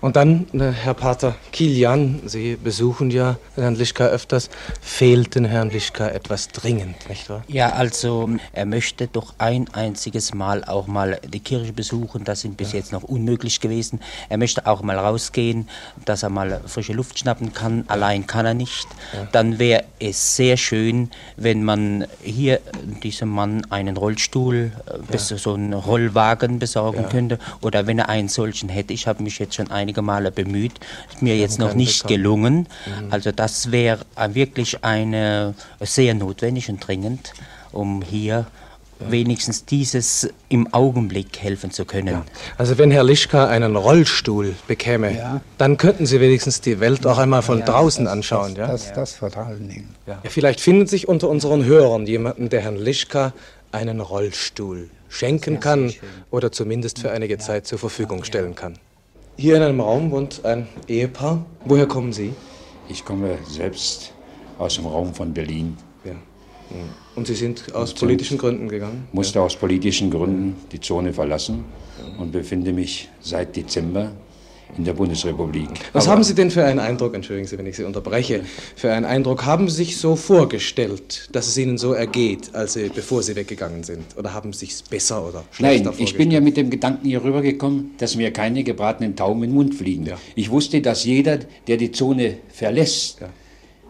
Und 0.00 0.14
dann, 0.14 0.46
äh, 0.52 0.70
Herr 0.70 0.94
Pater 0.94 1.34
Kilian, 1.50 2.20
Sie 2.24 2.54
besuchen 2.56 3.10
ja 3.10 3.36
Herrn 3.56 3.74
Lischka 3.74 4.06
öfters, 4.06 4.48
fehlt 4.80 5.34
den 5.34 5.44
Herrn 5.44 5.70
Lischka 5.70 6.06
etwas 6.08 6.48
dringend, 6.48 7.08
nicht 7.08 7.28
wahr? 7.28 7.42
Ja, 7.48 7.70
also 7.70 8.30
er 8.52 8.64
möchte 8.64 9.08
doch 9.08 9.34
ein 9.38 9.68
einziges 9.72 10.34
Mal 10.34 10.62
auch 10.62 10.86
mal 10.86 11.18
die 11.26 11.40
Kirche 11.40 11.72
besuchen. 11.72 12.22
Das 12.22 12.44
ist 12.44 12.56
bis 12.56 12.72
ja. 12.72 12.78
jetzt 12.78 12.92
noch 12.92 13.02
unmöglich 13.02 13.58
gewesen. 13.60 13.98
Er 14.28 14.38
möchte 14.38 14.66
auch 14.66 14.82
mal 14.82 14.96
rausgehen, 14.96 15.68
dass 16.04 16.22
er 16.22 16.30
mal 16.30 16.60
frische 16.66 16.92
Luft 16.92 17.18
schnappen 17.18 17.52
kann. 17.52 17.84
Allein 17.88 18.24
kann 18.26 18.46
er 18.46 18.54
nicht. 18.54 18.86
Ja. 19.12 19.26
Dann 19.32 19.58
wäre 19.58 19.82
es 19.98 20.36
sehr 20.36 20.56
schön, 20.56 21.10
wenn 21.36 21.64
man 21.64 22.06
hier 22.22 22.60
diesem 23.02 23.30
Mann 23.30 23.66
einen 23.70 23.96
Rollstuhl, 23.96 24.70
äh, 24.86 25.12
ja. 25.12 25.18
so 25.18 25.54
einen 25.54 25.72
Rollwagen 25.72 26.60
besorgen 26.60 27.08
könnte. 27.08 27.40
Oder 27.62 27.88
wenn 27.88 27.98
er 27.98 28.08
einen 28.08 28.28
solchen 28.28 28.68
hätte. 28.68 28.92
Ich 28.92 29.08
habe 29.08 29.24
mich 29.24 29.40
jetzt 29.40 29.56
schon 29.56 29.72
ein 29.72 29.87
einige 29.88 30.02
Male 30.02 30.30
bemüht, 30.30 30.74
ist 31.10 31.22
mir 31.22 31.36
jetzt 31.36 31.58
noch 31.58 31.72
nicht 31.72 32.06
gelungen. 32.06 32.68
Mhm. 32.84 33.10
Also 33.10 33.32
das 33.32 33.72
wäre 33.72 34.00
wirklich 34.32 34.84
eine 34.84 35.54
sehr 35.80 36.12
notwendig 36.12 36.68
und 36.68 36.86
dringend, 36.86 37.32
um 37.72 38.02
hier 38.02 38.46
wenigstens 39.00 39.64
dieses 39.64 40.28
im 40.50 40.74
Augenblick 40.74 41.38
helfen 41.38 41.70
zu 41.70 41.86
können. 41.86 42.08
Ja. 42.08 42.24
Also 42.58 42.76
wenn 42.76 42.90
Herr 42.90 43.04
Lischka 43.04 43.46
einen 43.46 43.76
Rollstuhl 43.76 44.56
bekäme, 44.66 45.16
ja. 45.16 45.40
dann 45.56 45.78
könnten 45.78 46.04
Sie 46.04 46.20
wenigstens 46.20 46.60
die 46.60 46.80
Welt 46.80 47.06
auch 47.06 47.16
einmal 47.16 47.42
von 47.42 47.60
ja, 47.60 47.64
draußen 47.64 48.04
das, 48.04 48.12
anschauen. 48.12 48.56
Das, 48.56 48.88
ja? 48.88 48.94
das, 48.94 49.12
das 49.20 49.32
vor 49.32 49.46
allen 49.46 49.68
Dingen. 49.68 49.94
Ja. 50.06 50.20
vielleicht 50.24 50.60
findet 50.60 50.90
sich 50.90 51.08
unter 51.08 51.28
unseren 51.28 51.64
Hörern 51.64 52.06
jemanden, 52.06 52.50
der 52.50 52.60
Herrn 52.60 52.76
Lischka 52.76 53.32
einen 53.70 54.00
Rollstuhl 54.00 54.90
schenken 55.08 55.60
kann 55.60 55.94
oder 56.30 56.52
zumindest 56.52 56.98
für 56.98 57.10
einige 57.10 57.38
Zeit 57.38 57.66
zur 57.66 57.78
Verfügung 57.78 58.24
stellen 58.24 58.54
kann. 58.54 58.78
Hier 59.40 59.54
in 59.54 59.62
einem 59.62 59.80
Raum 59.80 60.10
wohnt 60.10 60.44
ein 60.44 60.66
Ehepaar. 60.88 61.46
Woher 61.64 61.86
kommen 61.86 62.12
Sie? 62.12 62.32
Ich 62.88 63.04
komme 63.04 63.38
selbst 63.46 64.12
aus 64.58 64.74
dem 64.74 64.86
Raum 64.86 65.14
von 65.14 65.32
Berlin. 65.32 65.76
Ja. 66.04 66.10
Und 67.14 67.28
Sie 67.28 67.36
sind 67.36 67.72
aus 67.72 67.92
und 67.92 68.00
politischen 68.00 68.36
Gründen 68.36 68.68
gegangen? 68.68 69.06
Musste 69.12 69.38
ja. 69.38 69.44
aus 69.44 69.54
politischen 69.54 70.10
Gründen 70.10 70.56
die 70.72 70.80
Zone 70.80 71.12
verlassen 71.12 71.64
und 72.18 72.32
befinde 72.32 72.72
mich 72.72 73.10
seit 73.20 73.54
Dezember 73.54 74.10
in 74.76 74.84
der 74.84 74.92
Bundesrepublik. 74.92 75.68
Was 75.92 76.04
Aber 76.04 76.12
haben 76.12 76.24
Sie 76.24 76.34
denn 76.34 76.50
für 76.50 76.64
einen 76.64 76.78
Eindruck, 76.78 77.14
entschuldigen 77.14 77.48
Sie, 77.48 77.58
wenn 77.58 77.66
ich 77.66 77.76
Sie 77.76 77.84
unterbreche, 77.84 78.42
für 78.76 78.92
einen 78.92 79.06
Eindruck 79.06 79.44
haben 79.44 79.68
Sie 79.68 79.76
sich 79.76 79.96
so 79.96 80.16
vorgestellt, 80.16 81.28
dass 81.32 81.48
es 81.48 81.56
Ihnen 81.56 81.78
so 81.78 81.92
ergeht, 81.92 82.54
als 82.54 82.74
Sie, 82.74 82.90
bevor 82.94 83.22
Sie 83.22 83.34
weggegangen 83.36 83.82
sind? 83.84 84.04
Oder 84.16 84.34
haben 84.34 84.52
Sie 84.52 84.66
es 84.66 84.82
besser 84.82 85.26
oder 85.26 85.44
schlechter 85.50 85.90
Nein, 85.90 85.98
ich 85.98 86.16
bin 86.16 86.30
ja 86.30 86.40
mit 86.40 86.56
dem 86.56 86.70
Gedanken 86.70 87.06
hier 87.06 87.22
rübergekommen, 87.24 87.92
dass 87.98 88.16
mir 88.16 88.32
keine 88.32 88.64
gebratenen 88.64 89.16
Tauben 89.16 89.42
in 89.42 89.50
den 89.50 89.54
Mund 89.54 89.74
fliegen. 89.74 90.06
Ja. 90.06 90.18
Ich 90.34 90.50
wusste, 90.50 90.80
dass 90.80 91.04
jeder, 91.04 91.38
der 91.66 91.76
die 91.76 91.92
Zone 91.92 92.38
verlässt, 92.52 93.20
ja. 93.20 93.28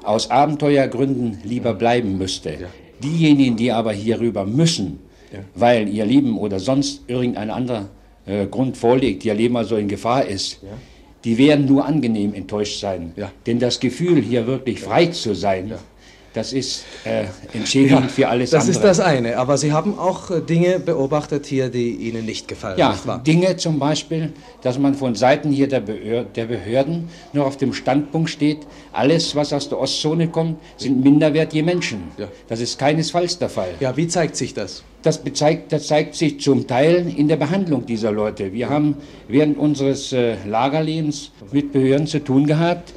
aus 0.04 0.30
Abenteuergründen 0.30 1.40
lieber 1.44 1.74
bleiben 1.74 2.18
müsste. 2.18 2.50
Ja. 2.50 2.68
Diejenigen, 3.02 3.56
die 3.56 3.72
aber 3.72 3.92
hier 3.92 4.20
rüber 4.20 4.44
müssen, 4.44 5.00
weil 5.54 5.88
ihr 5.88 6.04
Leben 6.04 6.38
oder 6.38 6.58
sonst 6.58 7.02
irgendein 7.06 7.50
anderer 7.50 7.90
äh, 8.28 8.46
Grund 8.46 8.76
vorliegt, 8.76 9.24
ihr 9.24 9.34
Leben 9.34 9.56
also 9.56 9.76
in 9.76 9.88
Gefahr 9.88 10.24
ist, 10.24 10.60
ja. 10.62 10.68
die 11.24 11.38
werden 11.38 11.66
nur 11.66 11.84
angenehm 11.84 12.34
enttäuscht 12.34 12.80
sein. 12.80 13.12
Ja. 13.16 13.32
Denn 13.46 13.58
das 13.58 13.80
Gefühl, 13.80 14.20
hier 14.22 14.46
wirklich 14.46 14.80
frei 14.80 15.06
zu 15.06 15.34
sein, 15.34 15.72
das 16.34 16.52
ist 16.52 16.84
äh, 17.04 17.24
entschädigend 17.52 18.02
ja, 18.02 18.08
für 18.08 18.28
alles 18.28 18.50
das 18.50 18.60
andere. 18.60 18.80
Das 18.80 18.92
ist 18.92 18.98
das 18.98 19.06
eine, 19.06 19.38
aber 19.38 19.56
Sie 19.56 19.72
haben 19.72 19.98
auch 19.98 20.30
äh, 20.30 20.40
Dinge 20.40 20.78
beobachtet 20.78 21.46
hier, 21.46 21.70
die 21.70 21.90
Ihnen 21.90 22.26
nicht 22.26 22.46
gefallen. 22.48 22.78
Ja, 22.78 22.90
nicht 22.90 23.26
Dinge 23.26 23.56
zum 23.56 23.78
Beispiel, 23.78 24.32
dass 24.62 24.78
man 24.78 24.94
von 24.94 25.14
Seiten 25.14 25.50
hier 25.50 25.68
der, 25.68 25.80
der 25.80 26.44
Behörden 26.44 27.08
nur 27.32 27.46
auf 27.46 27.56
dem 27.56 27.72
Standpunkt 27.72 28.28
steht, 28.30 28.58
alles, 28.92 29.34
was 29.34 29.52
aus 29.52 29.68
der 29.68 29.80
Ostzone 29.80 30.28
kommt, 30.28 30.58
sind 30.76 31.02
minderwertige 31.02 31.62
Menschen. 31.62 32.04
Ja. 32.18 32.28
Das 32.48 32.60
ist 32.60 32.78
keinesfalls 32.78 33.38
der 33.38 33.48
Fall. 33.48 33.70
Ja, 33.80 33.96
wie 33.96 34.06
zeigt 34.06 34.36
sich 34.36 34.52
das? 34.52 34.82
Das, 35.02 35.18
bezeigt, 35.18 35.72
das 35.72 35.86
zeigt 35.86 36.14
sich 36.14 36.40
zum 36.40 36.66
Teil 36.66 37.12
in 37.16 37.28
der 37.28 37.36
Behandlung 37.36 37.86
dieser 37.86 38.12
Leute. 38.12 38.52
Wir 38.52 38.68
haben 38.68 38.96
während 39.28 39.56
unseres 39.56 40.12
äh, 40.12 40.36
Lagerlebens 40.44 41.30
mit 41.52 41.72
Behörden 41.72 42.06
zu 42.06 42.22
tun 42.22 42.46
gehabt, 42.46 42.92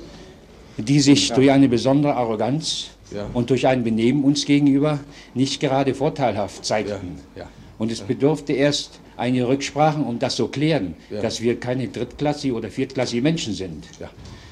die 0.77 0.99
sich 0.99 1.29
ja. 1.29 1.35
durch 1.35 1.51
eine 1.51 1.69
besondere 1.69 2.15
Arroganz 2.15 2.89
ja. 3.13 3.29
und 3.33 3.49
durch 3.49 3.67
ein 3.67 3.83
Benehmen 3.83 4.23
uns 4.23 4.45
gegenüber 4.45 4.99
nicht 5.33 5.59
gerade 5.59 5.93
vorteilhaft 5.93 6.65
zeigten. 6.65 7.19
Ja. 7.35 7.47
Und 7.77 7.91
es 7.91 8.01
bedurfte 8.01 8.53
erst 8.53 8.99
einige 9.17 9.47
Rücksprachen, 9.47 10.03
um 10.03 10.19
das 10.19 10.35
zu 10.35 10.47
klären, 10.47 10.95
dass 11.21 11.41
wir 11.41 11.59
keine 11.59 11.87
drittklassige 11.87 12.53
oder 12.53 12.69
viertklassige 12.69 13.21
Menschen 13.21 13.53
sind. 13.53 13.85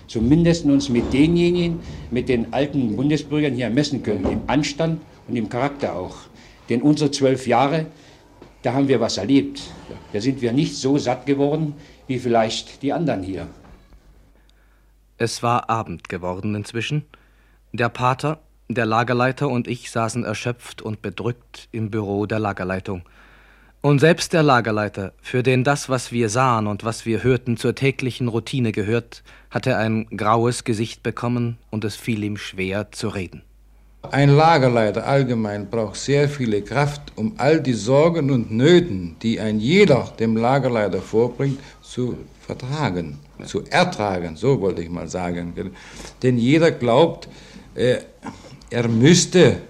Zumindest 0.07 0.65
uns 0.65 0.89
mit 0.89 1.13
denjenigen, 1.13 1.79
mit 2.09 2.27
den 2.29 2.51
alten 2.53 2.95
Bundesbürgern 2.95 3.53
hier 3.53 3.69
messen 3.69 4.01
können, 4.01 4.25
im 4.25 4.41
Anstand 4.47 5.01
und 5.27 5.35
im 5.35 5.47
Charakter 5.47 5.95
auch. 5.95 6.15
Denn 6.69 6.81
unsere 6.81 7.11
zwölf 7.11 7.45
Jahre, 7.45 7.85
da 8.63 8.73
haben 8.73 8.87
wir 8.87 8.99
was 8.99 9.17
erlebt. 9.17 9.61
Da 10.11 10.19
sind 10.19 10.41
wir 10.41 10.51
nicht 10.51 10.75
so 10.75 10.97
satt 10.97 11.25
geworden 11.25 11.75
wie 12.07 12.17
vielleicht 12.17 12.81
die 12.81 12.91
anderen 12.91 13.21
hier. 13.21 13.47
Es 15.17 15.43
war 15.43 15.69
Abend 15.69 16.09
geworden 16.09 16.55
inzwischen. 16.55 17.05
Der 17.71 17.89
Pater, 17.89 18.39
der 18.71 18.85
Lagerleiter 18.85 19.49
und 19.49 19.67
ich 19.67 19.89
saßen 19.89 20.23
erschöpft 20.23 20.83
und 20.83 21.01
bedrückt 21.01 21.67
im 21.71 21.89
Büro 21.89 22.27
der 22.27 22.37
Lagerleitung. 22.37 23.01
Und 23.81 23.99
selbst 23.99 24.33
der 24.33 24.43
Lagerleiter, 24.43 25.13
für 25.21 25.41
den 25.41 25.63
das, 25.63 25.89
was 25.89 26.11
wir 26.11 26.29
sahen 26.29 26.67
und 26.67 26.83
was 26.83 27.05
wir 27.05 27.23
hörten, 27.23 27.57
zur 27.57 27.73
täglichen 27.73 28.27
Routine 28.27 28.71
gehört, 28.71 29.23
hatte 29.49 29.77
ein 29.77 30.05
graues 30.15 30.65
Gesicht 30.65 31.01
bekommen 31.01 31.57
und 31.71 31.83
es 31.83 31.95
fiel 31.95 32.23
ihm 32.23 32.37
schwer 32.37 32.91
zu 32.91 33.07
reden. 33.07 33.41
Ein 34.11 34.29
Lagerleiter 34.29 35.07
allgemein 35.07 35.69
braucht 35.69 35.95
sehr 35.95 36.29
viele 36.29 36.61
Kraft, 36.61 37.01
um 37.15 37.33
all 37.37 37.61
die 37.61 37.73
Sorgen 37.73 38.29
und 38.29 38.51
Nöten, 38.51 39.15
die 39.21 39.39
ein 39.39 39.59
jeder 39.59 40.13
dem 40.19 40.37
Lagerleiter 40.37 41.01
vorbringt, 41.01 41.59
zu 41.81 42.17
vertragen, 42.45 43.19
zu 43.45 43.63
ertragen, 43.69 44.35
so 44.35 44.61
wollte 44.61 44.83
ich 44.83 44.89
mal 44.89 45.07
sagen. 45.07 45.53
Denn 46.21 46.37
jeder 46.37 46.71
glaubt, 46.71 47.27
äh, 47.75 47.97
er 48.69 48.87
müsste 48.87 49.61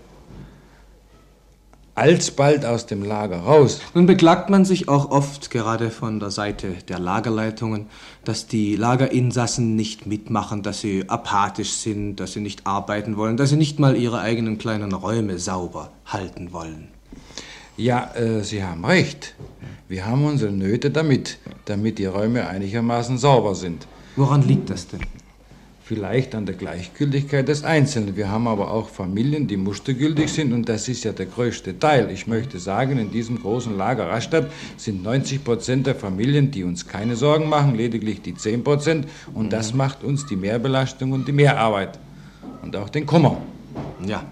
alsbald 1.99 2.63
aus 2.63 2.85
dem 2.85 3.03
Lager 3.03 3.39
raus. 3.39 3.81
Nun 3.93 4.05
beklagt 4.05 4.49
man 4.49 4.63
sich 4.63 4.87
auch 4.87 5.11
oft, 5.11 5.51
gerade 5.51 5.89
von 5.89 6.19
der 6.21 6.31
Seite 6.31 6.75
der 6.87 6.97
Lagerleitungen, 6.97 7.87
dass 8.23 8.47
die 8.47 8.77
Lagerinsassen 8.77 9.75
nicht 9.75 10.05
mitmachen, 10.05 10.63
dass 10.63 10.79
sie 10.79 11.09
apathisch 11.09 11.73
sind, 11.73 12.17
dass 12.17 12.33
sie 12.33 12.39
nicht 12.39 12.65
arbeiten 12.65 13.17
wollen, 13.17 13.35
dass 13.35 13.49
sie 13.49 13.57
nicht 13.57 13.79
mal 13.79 13.97
ihre 13.97 14.21
eigenen 14.21 14.57
kleinen 14.57 14.93
Räume 14.93 15.39
sauber 15.39 15.91
halten 16.05 16.53
wollen. 16.53 16.87
Ja, 17.75 18.13
äh, 18.15 18.43
Sie 18.43 18.63
haben 18.63 18.83
recht. 18.85 19.35
Wir 19.87 20.05
haben 20.05 20.25
unsere 20.25 20.51
Nöte 20.51 20.91
damit, 20.91 21.37
damit 21.65 21.97
die 21.97 22.05
Räume 22.05 22.47
einigermaßen 22.47 23.17
sauber 23.17 23.55
sind. 23.55 23.87
Woran 24.15 24.41
liegt 24.41 24.69
das 24.69 24.87
denn? 24.87 25.01
Vielleicht 25.89 26.35
an 26.35 26.45
der 26.45 26.53
Gleichgültigkeit 26.53 27.47
des 27.47 27.63
Einzelnen. 27.63 28.15
Wir 28.15 28.29
haben 28.29 28.47
aber 28.47 28.69
auch 28.69 28.89
Familien, 28.89 29.47
die 29.47 29.57
mustergültig 29.57 30.31
sind 30.31 30.53
und 30.53 30.69
das 30.69 30.87
ist 30.87 31.03
ja 31.03 31.13
der 31.13 31.25
größte 31.25 31.79
Teil. 31.79 32.11
Ich 32.11 32.27
möchte 32.27 32.59
sagen, 32.59 32.99
in 32.99 33.09
diesem 33.09 33.41
großen 33.41 33.75
Lager 33.75 34.07
Rastatt 34.07 34.51
sind 34.77 35.01
90 35.01 35.43
Prozent 35.43 35.87
der 35.87 35.95
Familien, 35.95 36.51
die 36.51 36.63
uns 36.63 36.87
keine 36.87 37.15
Sorgen 37.15 37.49
machen, 37.49 37.73
lediglich 37.73 38.21
die 38.21 38.35
10 38.35 38.63
Prozent 38.63 39.07
und 39.33 39.51
das 39.51 39.71
mhm. 39.71 39.79
macht 39.79 40.03
uns 40.03 40.27
die 40.27 40.35
Mehrbelastung 40.35 41.11
und 41.11 41.27
die 41.27 41.31
Mehrarbeit 41.31 41.97
und 42.61 42.75
auch 42.75 42.89
den 42.89 43.07
Kummer. 43.07 43.41
Ja, 44.05 44.25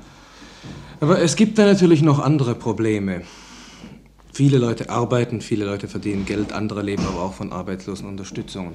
aber 0.99 1.19
es 1.23 1.35
gibt 1.35 1.57
da 1.57 1.65
natürlich 1.65 2.03
noch 2.03 2.19
andere 2.19 2.53
Probleme. 2.53 3.23
Viele 4.31 4.59
Leute 4.59 4.91
arbeiten, 4.91 5.41
viele 5.41 5.65
Leute 5.65 5.87
verdienen 5.87 6.27
Geld, 6.27 6.53
andere 6.53 6.83
leben 6.83 7.03
aber 7.07 7.23
auch 7.23 7.33
von 7.33 7.51
Arbeitslosenunterstützungen. 7.51 8.73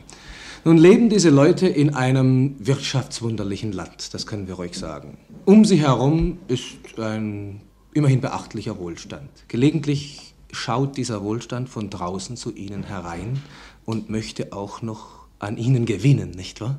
Nun 0.64 0.76
leben 0.76 1.08
diese 1.08 1.30
Leute 1.30 1.66
in 1.66 1.94
einem 1.94 2.54
wirtschaftswunderlichen 2.60 3.72
Land, 3.72 4.14
das 4.14 4.28
können 4.28 4.46
wir 4.46 4.54
ruhig 4.54 4.78
sagen. 4.78 5.18
Um 5.44 5.64
sie 5.64 5.78
herum 5.78 6.38
ist 6.46 7.00
ein 7.00 7.62
immerhin 7.94 8.20
beachtlicher 8.20 8.78
Wohlstand. 8.78 9.28
Gelegentlich 9.48 10.34
schaut 10.52 10.96
dieser 10.96 11.24
Wohlstand 11.24 11.68
von 11.68 11.90
draußen 11.90 12.36
zu 12.36 12.54
ihnen 12.54 12.84
herein 12.84 13.42
und 13.84 14.08
möchte 14.08 14.52
auch 14.52 14.82
noch 14.82 15.26
an 15.40 15.56
ihnen 15.56 15.84
gewinnen, 15.84 16.30
nicht 16.30 16.60
wahr? 16.60 16.78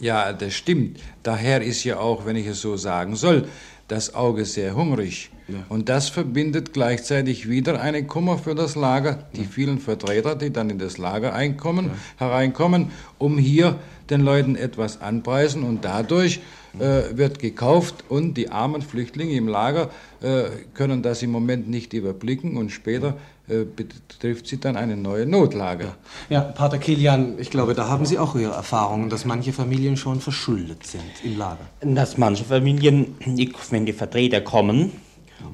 Ja, 0.00 0.32
das 0.32 0.54
stimmt. 0.54 0.98
Daher 1.22 1.62
ist 1.62 1.84
ja 1.84 2.00
auch, 2.00 2.26
wenn 2.26 2.34
ich 2.34 2.46
es 2.48 2.60
so 2.60 2.76
sagen 2.76 3.14
soll, 3.14 3.46
das 3.88 4.14
Auge 4.14 4.44
sehr 4.44 4.76
hungrig. 4.76 5.30
Ja. 5.48 5.64
Und 5.70 5.88
das 5.88 6.10
verbindet 6.10 6.74
gleichzeitig 6.74 7.48
wieder 7.48 7.80
einen 7.80 8.06
Kummer 8.06 8.38
für 8.38 8.54
das 8.54 8.76
Lager, 8.76 9.26
die 9.34 9.42
ja. 9.42 9.48
vielen 9.48 9.78
Vertreter, 9.78 10.36
die 10.36 10.52
dann 10.52 10.70
in 10.70 10.78
das 10.78 10.98
Lager 10.98 11.34
einkommen, 11.34 11.86
ja. 11.86 12.26
hereinkommen, 12.26 12.90
um 13.16 13.38
hier 13.38 13.76
den 14.10 14.20
Leuten 14.20 14.56
etwas 14.56 15.00
anpreisen 15.00 15.64
und 15.64 15.84
dadurch 15.84 16.40
äh, 16.78 17.16
wird 17.16 17.38
gekauft 17.38 18.04
und 18.08 18.34
die 18.34 18.50
armen 18.50 18.82
Flüchtlinge 18.82 19.32
im 19.32 19.48
Lager 19.48 19.90
äh, 20.20 20.44
können 20.74 21.02
das 21.02 21.22
im 21.22 21.30
Moment 21.30 21.68
nicht 21.68 21.92
überblicken 21.94 22.56
und 22.56 22.70
später 22.70 23.16
betrifft 23.48 24.46
sie 24.46 24.58
dann 24.58 24.76
eine 24.76 24.96
neue 24.96 25.26
Notlage. 25.26 25.94
Ja, 26.28 26.40
Pater 26.40 26.78
Kilian, 26.78 27.38
ich 27.38 27.50
glaube, 27.50 27.74
da 27.74 27.88
haben 27.88 28.06
Sie 28.06 28.18
auch 28.18 28.34
Ihre 28.34 28.52
Erfahrungen, 28.52 29.10
dass 29.10 29.24
manche 29.24 29.52
Familien 29.52 29.96
schon 29.96 30.20
verschuldet 30.20 30.86
sind 30.86 31.02
im 31.24 31.38
Lager. 31.38 31.66
Dass 31.80 32.18
manche 32.18 32.44
Familien, 32.44 33.16
wenn 33.70 33.86
die 33.86 33.92
Vertreter 33.92 34.40
kommen 34.40 34.92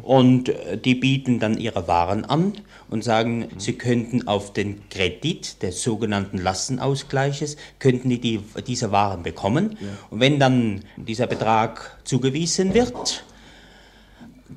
und 0.03 0.49
äh, 0.49 0.79
die 0.79 0.95
bieten 0.95 1.39
dann 1.39 1.59
ihre 1.59 1.89
Waren 1.89 2.25
an 2.25 2.55
und 2.91 3.05
sagen, 3.05 3.49
sie 3.59 3.75
könnten 3.75 4.29
auf 4.29 4.53
den 4.53 4.89
Kredit 4.89 5.63
des 5.63 5.83
sogenannten 5.83 6.39
Lastenausgleiches, 6.39 7.57
könnten 7.79 8.09
die, 8.09 8.21
die 8.21 8.41
diese 8.67 8.93
Waren 8.93 9.23
bekommen. 9.23 9.77
Und 10.11 10.21
wenn 10.21 10.39
dann 10.39 10.85
dieser 10.97 11.27
Betrag 11.27 11.99
zugewiesen 12.05 12.75
wird, 12.75 13.25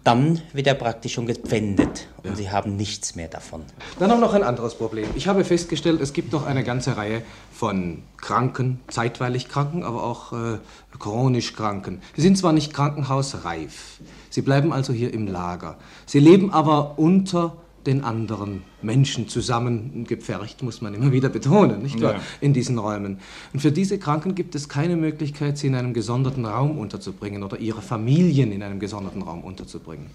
dann 0.04 0.42
wird 0.54 0.68
er 0.68 0.74
praktisch 0.74 1.14
schon 1.14 1.26
gepfändet 1.26 2.08
und 2.24 2.36
sie 2.36 2.50
haben 2.50 2.76
nichts 2.76 3.16
mehr 3.16 3.28
davon. 3.28 3.64
Dann 4.00 4.12
auch 4.12 4.20
noch 4.20 4.34
ein 4.34 4.44
anderes 4.44 4.76
Problem. 4.76 5.08
Ich 5.16 5.28
habe 5.28 5.44
festgestellt, 5.44 6.02
es 6.02 6.14
gibt 6.14 6.32
noch 6.34 6.46
eine 6.46 6.64
ganze 6.64 6.98
Reihe 6.98 7.22
von 7.52 8.04
Kranken, 8.18 8.80
zeitweilig 8.88 9.50
Kranken, 9.50 9.84
aber 9.84 10.04
auch 10.04 10.34
äh, 10.34 10.58
chronisch 11.00 11.54
Kranken. 11.54 12.02
Sie 12.16 12.22
sind 12.22 12.38
zwar 12.38 12.54
nicht 12.54 12.74
krankenhausreif, 12.74 14.00
sie 14.30 14.42
bleiben 14.42 14.74
also 14.74 14.94
hier 14.94 15.14
im 15.14 15.28
Lager. 15.28 15.78
Sie 16.06 16.20
leben 16.20 16.52
aber 16.52 16.98
unter 16.98 17.54
den 17.88 18.04
anderen 18.04 18.64
Menschen 18.82 19.28
zusammen 19.30 20.06
gepfercht, 20.08 20.62
muss 20.62 20.82
man 20.82 20.94
immer 20.94 21.12
wieder 21.12 21.30
betonen, 21.30 21.82
nicht 21.82 22.02
wahr? 22.02 22.16
Ja. 22.16 22.22
In 22.42 22.54
diesen 22.54 22.78
Räumen. 22.78 23.20
Und 23.54 23.62
für 23.62 23.72
diese 23.72 23.98
Kranken 23.98 24.36
gibt 24.36 24.54
es 24.54 24.70
keine 24.70 24.98
Möglichkeit, 24.98 25.58
sie 25.58 25.68
in 25.68 25.76
einem 25.76 25.94
gesonderten 25.94 26.46
Raum 26.46 26.78
unterzubringen 26.78 27.44
oder 27.44 27.60
ihre 27.60 27.82
Familien 27.82 28.52
in 28.52 28.62
einem 28.62 28.80
gesonderten 28.80 29.22
Raum 29.22 29.44
unterzubringen. 29.44 30.08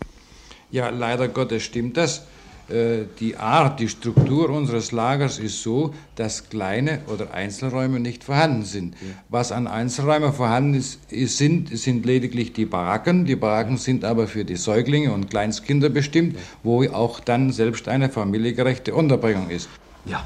Ja, 0.70 0.90
leider 0.90 1.28
Gottes 1.28 1.62
stimmt 1.62 1.96
das. 1.96 2.26
Äh, 2.68 3.04
Die 3.20 3.36
Art, 3.36 3.80
die 3.80 3.88
Struktur 3.88 4.50
unseres 4.50 4.92
Lagers 4.92 5.38
ist 5.38 5.62
so, 5.62 5.94
dass 6.16 6.48
kleine 6.48 7.00
oder 7.06 7.34
Einzelräume 7.34 8.00
nicht 8.00 8.24
vorhanden 8.24 8.64
sind. 8.64 8.94
Was 9.28 9.52
an 9.52 9.66
Einzelräumen 9.66 10.32
vorhanden 10.32 10.74
ist, 10.74 10.98
sind, 11.10 11.76
sind 11.76 12.06
lediglich 12.06 12.52
die 12.52 12.66
Baracken. 12.66 13.24
Die 13.24 13.36
Baracken 13.36 13.76
sind 13.76 14.04
aber 14.04 14.26
für 14.26 14.44
die 14.44 14.56
Säuglinge 14.56 15.12
und 15.12 15.30
Kleinstkinder 15.30 15.88
bestimmt, 15.88 16.36
wo 16.62 16.84
auch 16.88 17.20
dann 17.20 17.52
selbst 17.52 17.88
eine 17.88 18.08
familiegerechte 18.08 18.94
Unterbringung 18.94 19.50
ist. 19.50 19.68
Ja, 20.04 20.24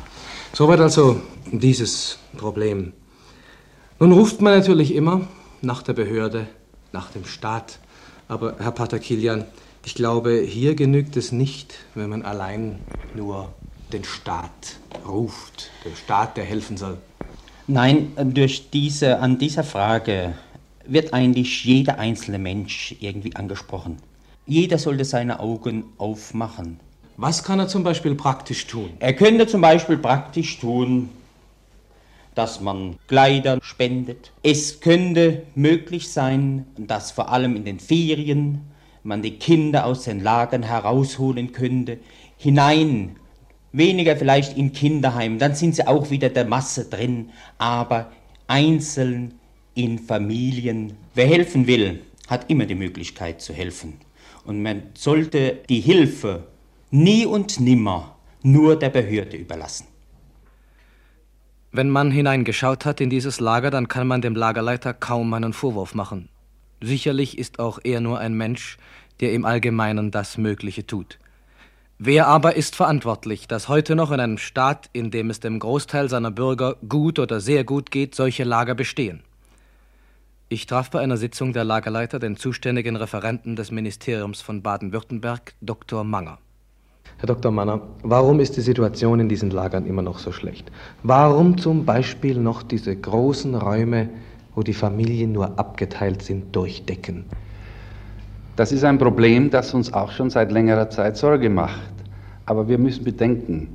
soweit 0.53 0.81
also 0.81 1.21
dieses 1.51 2.19
Problem. 2.37 2.93
Nun 3.99 4.13
ruft 4.13 4.41
man 4.41 4.59
natürlich 4.59 4.95
immer 4.95 5.27
nach 5.63 5.83
der 5.83 5.95
Behörde, 5.95 6.47
nach 6.93 7.11
dem 7.11 7.25
Staat. 7.25 7.79
Aber 8.29 8.57
Herr 8.59 8.73
Pater 8.73 8.99
Kilian, 8.99 9.45
ich 9.87 9.95
glaube, 9.95 10.41
hier 10.41 10.75
genügt 10.75 11.17
es 11.17 11.31
nicht, 11.31 11.77
wenn 11.95 12.11
man 12.11 12.23
allein 12.23 12.81
nur 13.15 13.55
den 13.93 14.03
Staat 14.03 14.81
ruft. 15.07 15.71
Den 15.85 15.95
Staat, 15.95 16.37
der 16.37 16.45
helfen 16.45 16.77
soll. 16.77 16.99
Nein, 17.69 18.11
durch 18.17 18.69
diese, 18.71 19.21
an 19.21 19.39
dieser 19.39 19.63
Frage 19.63 20.35
wird 20.85 21.15
eigentlich 21.15 21.65
jeder 21.65 22.01
einzelne 22.01 22.41
Mensch 22.41 22.97
irgendwie 22.99 23.37
angesprochen. 23.37 23.99
Jeder 24.45 24.79
sollte 24.79 25.05
seine 25.05 25.39
Augen 25.39 25.85
aufmachen. 25.99 26.81
Was 27.17 27.45
kann 27.45 27.61
er 27.61 27.69
zum 27.69 27.85
Beispiel 27.85 28.17
praktisch 28.17 28.67
tun? 28.67 28.91
Er 28.99 29.15
könnte 29.15 29.47
zum 29.47 29.61
Beispiel 29.61 29.99
praktisch 29.99 30.59
tun, 30.59 31.11
dass 32.35 32.61
man 32.61 32.97
Kleider 33.07 33.61
spendet. 33.63 34.33
Es 34.43 34.81
könnte 34.81 35.45
möglich 35.55 36.11
sein, 36.11 36.67
dass 36.77 37.13
vor 37.13 37.31
allem 37.31 37.55
in 37.55 37.65
den 37.65 37.79
Ferien 37.79 38.63
man 39.07 39.23
die 39.23 39.39
Kinder 39.39 39.87
aus 39.87 40.05
den 40.05 40.21
Lagern 40.21 40.63
herausholen 40.63 41.53
könnte, 41.53 41.99
hinein, 42.37 43.17
weniger 43.73 44.17
vielleicht 44.17 44.57
in 44.57 44.73
Kinderheim, 44.73 45.39
dann 45.39 45.55
sind 45.55 45.77
sie 45.77 45.87
auch 45.87 46.11
wieder 46.11 46.29
der 46.29 46.45
Masse 46.45 46.87
drin, 46.87 47.31
aber 47.59 48.11
einzeln 48.47 49.35
in 49.75 49.99
Familien. 49.99 50.95
Wer 51.15 51.27
helfen 51.27 51.67
will, 51.67 52.03
hat 52.29 52.51
immer 52.51 52.67
die 52.67 52.75
Möglichkeit 52.75 53.41
zu 53.41 53.53
helfen. 53.53 53.95
Und 54.45 54.63
man 54.63 54.83
sollte 54.95 55.59
die 55.69 55.81
Hilfe 55.81 56.45
nie 56.91 57.27
und 57.27 57.61
nimmer 57.61 58.17
nur 58.43 58.79
der 58.79 58.91
Behörde 58.91 59.37
überlassen. 59.37 59.87
Wenn 61.73 61.91
man 61.91 62.11
hineingeschaut 62.11 62.87
hat 62.87 63.01
in 63.01 63.11
dieses 63.11 63.41
Lager, 63.41 63.71
dann 63.71 63.89
kann 63.89 64.07
man 64.07 64.23
dem 64.23 64.35
Lagerleiter 64.35 64.95
kaum 64.95 65.35
einen 65.35 65.53
Vorwurf 65.53 65.95
machen. 65.95 66.29
Sicherlich 66.81 67.39
ist 67.39 67.59
auch 67.59 67.79
er 67.83 68.01
nur 68.01 68.19
ein 68.19 68.35
Mensch, 68.35 68.77
der 69.21 69.33
im 69.33 69.45
Allgemeinen 69.45 70.11
das 70.11 70.39
Mögliche 70.39 70.87
tut. 70.87 71.19
Wer 71.99 72.27
aber 72.27 72.57
ist 72.57 72.77
verantwortlich, 72.77 73.49
dass 73.49 73.69
heute 73.69 73.97
noch 73.97 74.11
in 74.13 74.21
einem 74.21 74.37
Staat, 74.37 74.91
in 74.93 75.11
dem 75.11 75.31
es 75.31 75.41
dem 75.41 75.59
Großteil 75.59 76.11
seiner 76.11 76.31
Bürger 76.31 76.77
gut 76.87 77.19
oder 77.19 77.41
sehr 77.41 77.65
gut 77.65 77.91
geht, 77.91 78.15
solche 78.15 78.45
Lager 78.45 78.75
bestehen? 78.75 79.23
Ich 80.49 80.67
traf 80.67 80.91
bei 80.91 81.01
einer 81.01 81.17
Sitzung 81.17 81.55
der 81.55 81.65
Lagerleiter 81.65 82.19
den 82.19 82.37
zuständigen 82.37 82.97
Referenten 82.97 83.57
des 83.57 83.71
Ministeriums 83.71 84.43
von 84.43 84.63
Baden-Württemberg, 84.63 85.55
Dr. 85.63 86.05
Manger. 86.05 86.39
Herr 87.19 87.27
Dr. 87.27 87.51
Manner, 87.51 87.81
warum 88.03 88.41
ist 88.41 88.59
die 88.59 88.61
Situation 88.61 89.19
in 89.19 89.29
diesen 89.31 89.51
Lagern 89.51 89.87
immer 89.87 90.03
noch 90.03 90.19
so 90.19 90.33
schlecht? 90.33 90.71
Warum 91.03 91.57
zum 91.57 91.87
Beispiel 91.87 92.39
noch 92.39 92.63
diese 92.63 92.95
großen 92.95 93.55
Räume, 93.55 94.11
wo 94.57 94.63
die 94.63 94.75
Familien 94.75 95.31
nur 95.31 95.57
abgeteilt 95.59 96.23
sind, 96.23 96.57
durchdecken? 96.57 97.27
Das 98.57 98.73
ist 98.73 98.85
ein 98.85 98.99
Problem, 98.99 99.51
das 99.51 99.75
uns 99.75 99.93
auch 99.93 100.11
schon 100.11 100.31
seit 100.31 100.51
längerer 100.51 100.89
Zeit 100.89 101.19
Sorge 101.19 101.51
macht. 101.51 101.93
Aber 102.47 102.67
wir 102.67 102.79
müssen 102.79 103.05
bedenken, 103.05 103.69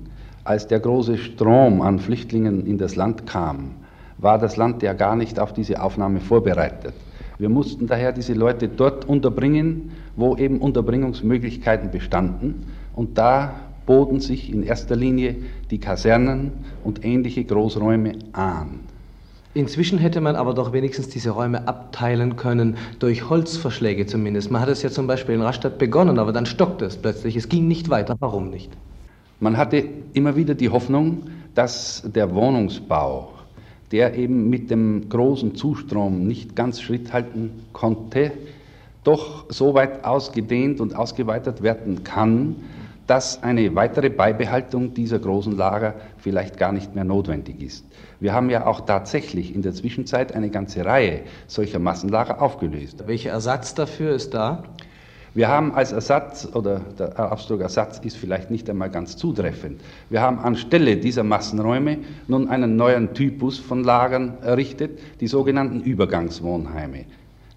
als 0.44 0.68
der 0.68 0.80
große 0.80 1.18
Strom 1.18 1.82
an 1.82 2.00
Flüchtlingen 2.00 2.66
in 2.66 2.80
das 2.80 2.96
Land 2.96 3.28
kam, 3.28 3.76
war 4.18 4.40
das 4.40 4.58
Land 4.58 4.82
ja 4.82 4.94
gar 4.94 5.16
nicht 5.16 5.40
auf 5.40 5.54
diese 5.54 5.82
Aufnahme 5.82 6.20
vorbereitet. 6.20 6.94
Wir 7.38 7.50
mussten 7.50 7.86
daher 7.86 8.12
diese 8.12 8.34
Leute 8.34 8.68
dort 8.68 9.06
unterbringen, 9.06 9.92
wo 10.16 10.36
eben 10.36 10.60
Unterbringungsmöglichkeiten 10.60 11.92
bestanden. 11.92 12.66
Und 12.96 13.18
da 13.20 13.54
boten 13.86 14.20
sich 14.20 14.52
in 14.52 14.64
erster 14.64 14.96
Linie 14.96 15.36
die 15.70 15.80
Kasernen 15.80 16.52
und 16.84 17.06
ähnliche 17.06 17.44
Großräume 17.44 18.14
an. 18.34 18.91
Inzwischen 19.54 19.98
hätte 19.98 20.22
man 20.22 20.38
aber 20.38 20.54
doch 20.54 20.72
wenigstens 20.72 21.10
diese 21.10 21.32
Räume 21.32 21.68
abteilen 21.68 22.38
können, 22.38 22.78
durch 23.00 23.30
Holzverschläge 23.30 24.06
zumindest. 24.06 24.50
Man 24.50 24.62
hat 24.62 24.70
es 24.70 24.82
ja 24.82 24.90
zum 24.90 25.08
Beispiel 25.08 25.36
in 25.36 25.42
Rastatt 25.42 25.78
begonnen, 25.78 26.20
aber 26.20 26.32
dann 26.32 26.46
stockte 26.46 26.86
es 26.86 26.96
plötzlich. 26.96 27.36
Es 27.36 27.50
ging 27.50 27.68
nicht 27.68 27.90
weiter. 27.90 28.16
Warum 28.20 28.50
nicht? 28.50 28.72
Man 29.42 29.58
hatte 29.58 29.84
immer 30.14 30.38
wieder 30.38 30.56
die 30.56 30.70
Hoffnung, 30.70 31.24
dass 31.54 32.04
der 32.06 32.34
Wohnungsbau, 32.34 33.34
der 33.92 34.16
eben 34.16 34.50
mit 34.50 34.72
dem 34.72 35.10
großen 35.10 35.56
Zustrom 35.56 36.28
nicht 36.28 36.56
ganz 36.56 36.80
Schritt 36.80 37.12
halten 37.12 37.52
konnte, 37.74 38.32
doch 39.04 39.46
so 39.50 39.74
weit 39.74 40.06
ausgedehnt 40.06 40.80
und 40.80 40.96
ausgeweitet 40.96 41.62
werden 41.62 42.06
kann, 42.06 42.56
dass 43.12 43.44
eine 43.44 43.76
weitere 43.76 44.10
Beibehaltung 44.10 44.94
dieser 44.94 45.20
großen 45.20 45.58
Lager 45.58 45.96
vielleicht 46.16 46.58
gar 46.58 46.72
nicht 46.72 46.96
mehr 46.96 47.04
notwendig 47.04 47.62
ist. 47.62 47.86
Wir 48.22 48.32
haben 48.32 48.50
ja 48.50 48.66
auch 48.66 48.86
tatsächlich 48.86 49.54
in 49.54 49.62
der 49.62 49.74
Zwischenzeit 49.74 50.34
eine 50.34 50.50
ganze 50.50 50.86
Reihe 50.86 51.24
solcher 51.46 51.80
Massenlager 51.80 52.42
aufgelöst. 52.42 53.04
Welcher 53.08 53.32
Ersatz 53.32 53.74
dafür 53.74 54.16
ist 54.16 54.34
da? 54.34 54.64
Wir 55.34 55.50
haben 55.50 55.74
als 55.76 55.92
Ersatz, 55.92 56.48
oder 56.54 56.80
der 56.98 57.34
Ausdruck 57.34 57.60
Ersatz 57.60 58.00
ist 58.00 58.16
vielleicht 58.16 58.50
nicht 58.50 58.70
einmal 58.70 58.90
ganz 58.90 59.18
zutreffend, 59.18 59.82
wir 60.10 60.22
haben 60.22 60.40
anstelle 60.40 60.96
dieser 60.96 61.24
Massenräume 61.24 61.98
nun 62.30 62.48
einen 62.48 62.78
neuen 62.78 63.14
Typus 63.14 63.60
von 63.60 63.84
Lagern 63.84 64.38
errichtet, 64.42 65.00
die 65.20 65.28
sogenannten 65.28 65.82
Übergangswohnheime. 65.82 67.04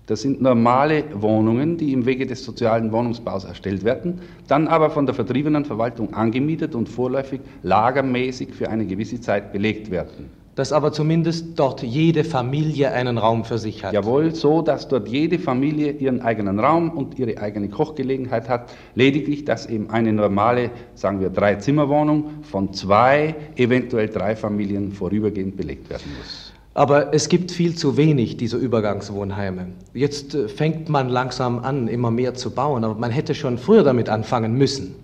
Das 0.06 0.20
sind 0.20 0.42
normale 0.42 1.04
Wohnungen, 1.14 1.78
die 1.78 1.94
im 1.94 2.04
Wege 2.04 2.26
des 2.26 2.44
sozialen 2.44 2.92
Wohnungsbaus 2.92 3.44
erstellt 3.44 3.84
werden, 3.84 4.20
dann 4.48 4.68
aber 4.68 4.90
von 4.90 5.06
der 5.06 5.14
vertriebenen 5.14 5.64
Verwaltung 5.64 6.12
angemietet 6.12 6.74
und 6.74 6.90
vorläufig 6.90 7.40
lagermäßig 7.62 8.52
für 8.52 8.68
eine 8.68 8.84
gewisse 8.84 9.20
Zeit 9.22 9.52
belegt 9.52 9.90
werden. 9.90 10.28
Dass 10.56 10.72
aber 10.72 10.92
zumindest 10.92 11.58
dort 11.58 11.82
jede 11.82 12.22
Familie 12.22 12.92
einen 12.92 13.18
Raum 13.18 13.44
für 13.44 13.58
sich 13.58 13.82
hat. 13.82 13.92
Jawohl, 13.92 14.34
so 14.34 14.62
dass 14.62 14.86
dort 14.88 15.08
jede 15.08 15.38
Familie 15.38 15.92
ihren 15.92 16.20
eigenen 16.20 16.60
Raum 16.60 16.90
und 16.90 17.18
ihre 17.18 17.38
eigene 17.38 17.68
Kochgelegenheit 17.68 18.48
hat. 18.48 18.72
Lediglich, 18.94 19.44
dass 19.44 19.66
eben 19.66 19.90
eine 19.90 20.12
normale, 20.12 20.70
sagen 20.94 21.20
wir, 21.20 21.30
Drei-Zimmer-Wohnung 21.30 22.42
von 22.42 22.72
zwei, 22.72 23.34
eventuell 23.56 24.08
drei 24.08 24.36
Familien 24.36 24.92
vorübergehend 24.92 25.56
belegt 25.56 25.90
werden 25.90 26.12
muss. 26.18 26.53
Aber 26.74 27.14
es 27.14 27.28
gibt 27.28 27.52
viel 27.52 27.76
zu 27.76 27.96
wenig 27.96 28.36
dieser 28.36 28.58
Übergangswohnheime. 28.58 29.68
Jetzt 29.94 30.34
äh, 30.34 30.48
fängt 30.48 30.88
man 30.88 31.08
langsam 31.08 31.60
an, 31.60 31.86
immer 31.86 32.10
mehr 32.10 32.34
zu 32.34 32.50
bauen, 32.50 32.82
aber 32.82 32.96
man 32.96 33.12
hätte 33.12 33.34
schon 33.34 33.58
früher 33.58 33.84
damit 33.84 34.08
anfangen 34.08 34.54
müssen. 34.58 34.96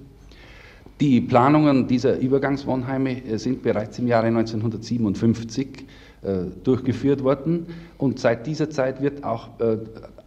Die 1.01 1.21
Planungen 1.21 1.87
dieser 1.87 2.19
Übergangswohnheime 2.19 3.25
äh, 3.25 3.39
sind 3.39 3.63
bereits 3.63 4.01
im 4.01 4.09
Jahre 4.09 4.27
1957 4.27 5.87
äh, 6.23 6.39
durchgeführt 6.65 7.23
worden 7.23 7.67
und 7.99 8.19
seit 8.19 8.49
dieser 8.49 8.69
Zeit 8.69 9.01
wird 9.01 9.23
auch 9.23 9.49
äh, 9.61 9.79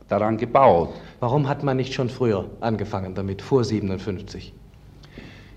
daran 0.07 0.37
gebaut. 0.37 0.89
Warum 1.19 1.49
hat 1.49 1.61
man 1.63 1.75
nicht 1.75 1.93
schon 1.93 2.09
früher 2.09 2.49
angefangen 2.61 3.15
damit, 3.15 3.41
vor 3.41 3.65
57? 3.65 4.53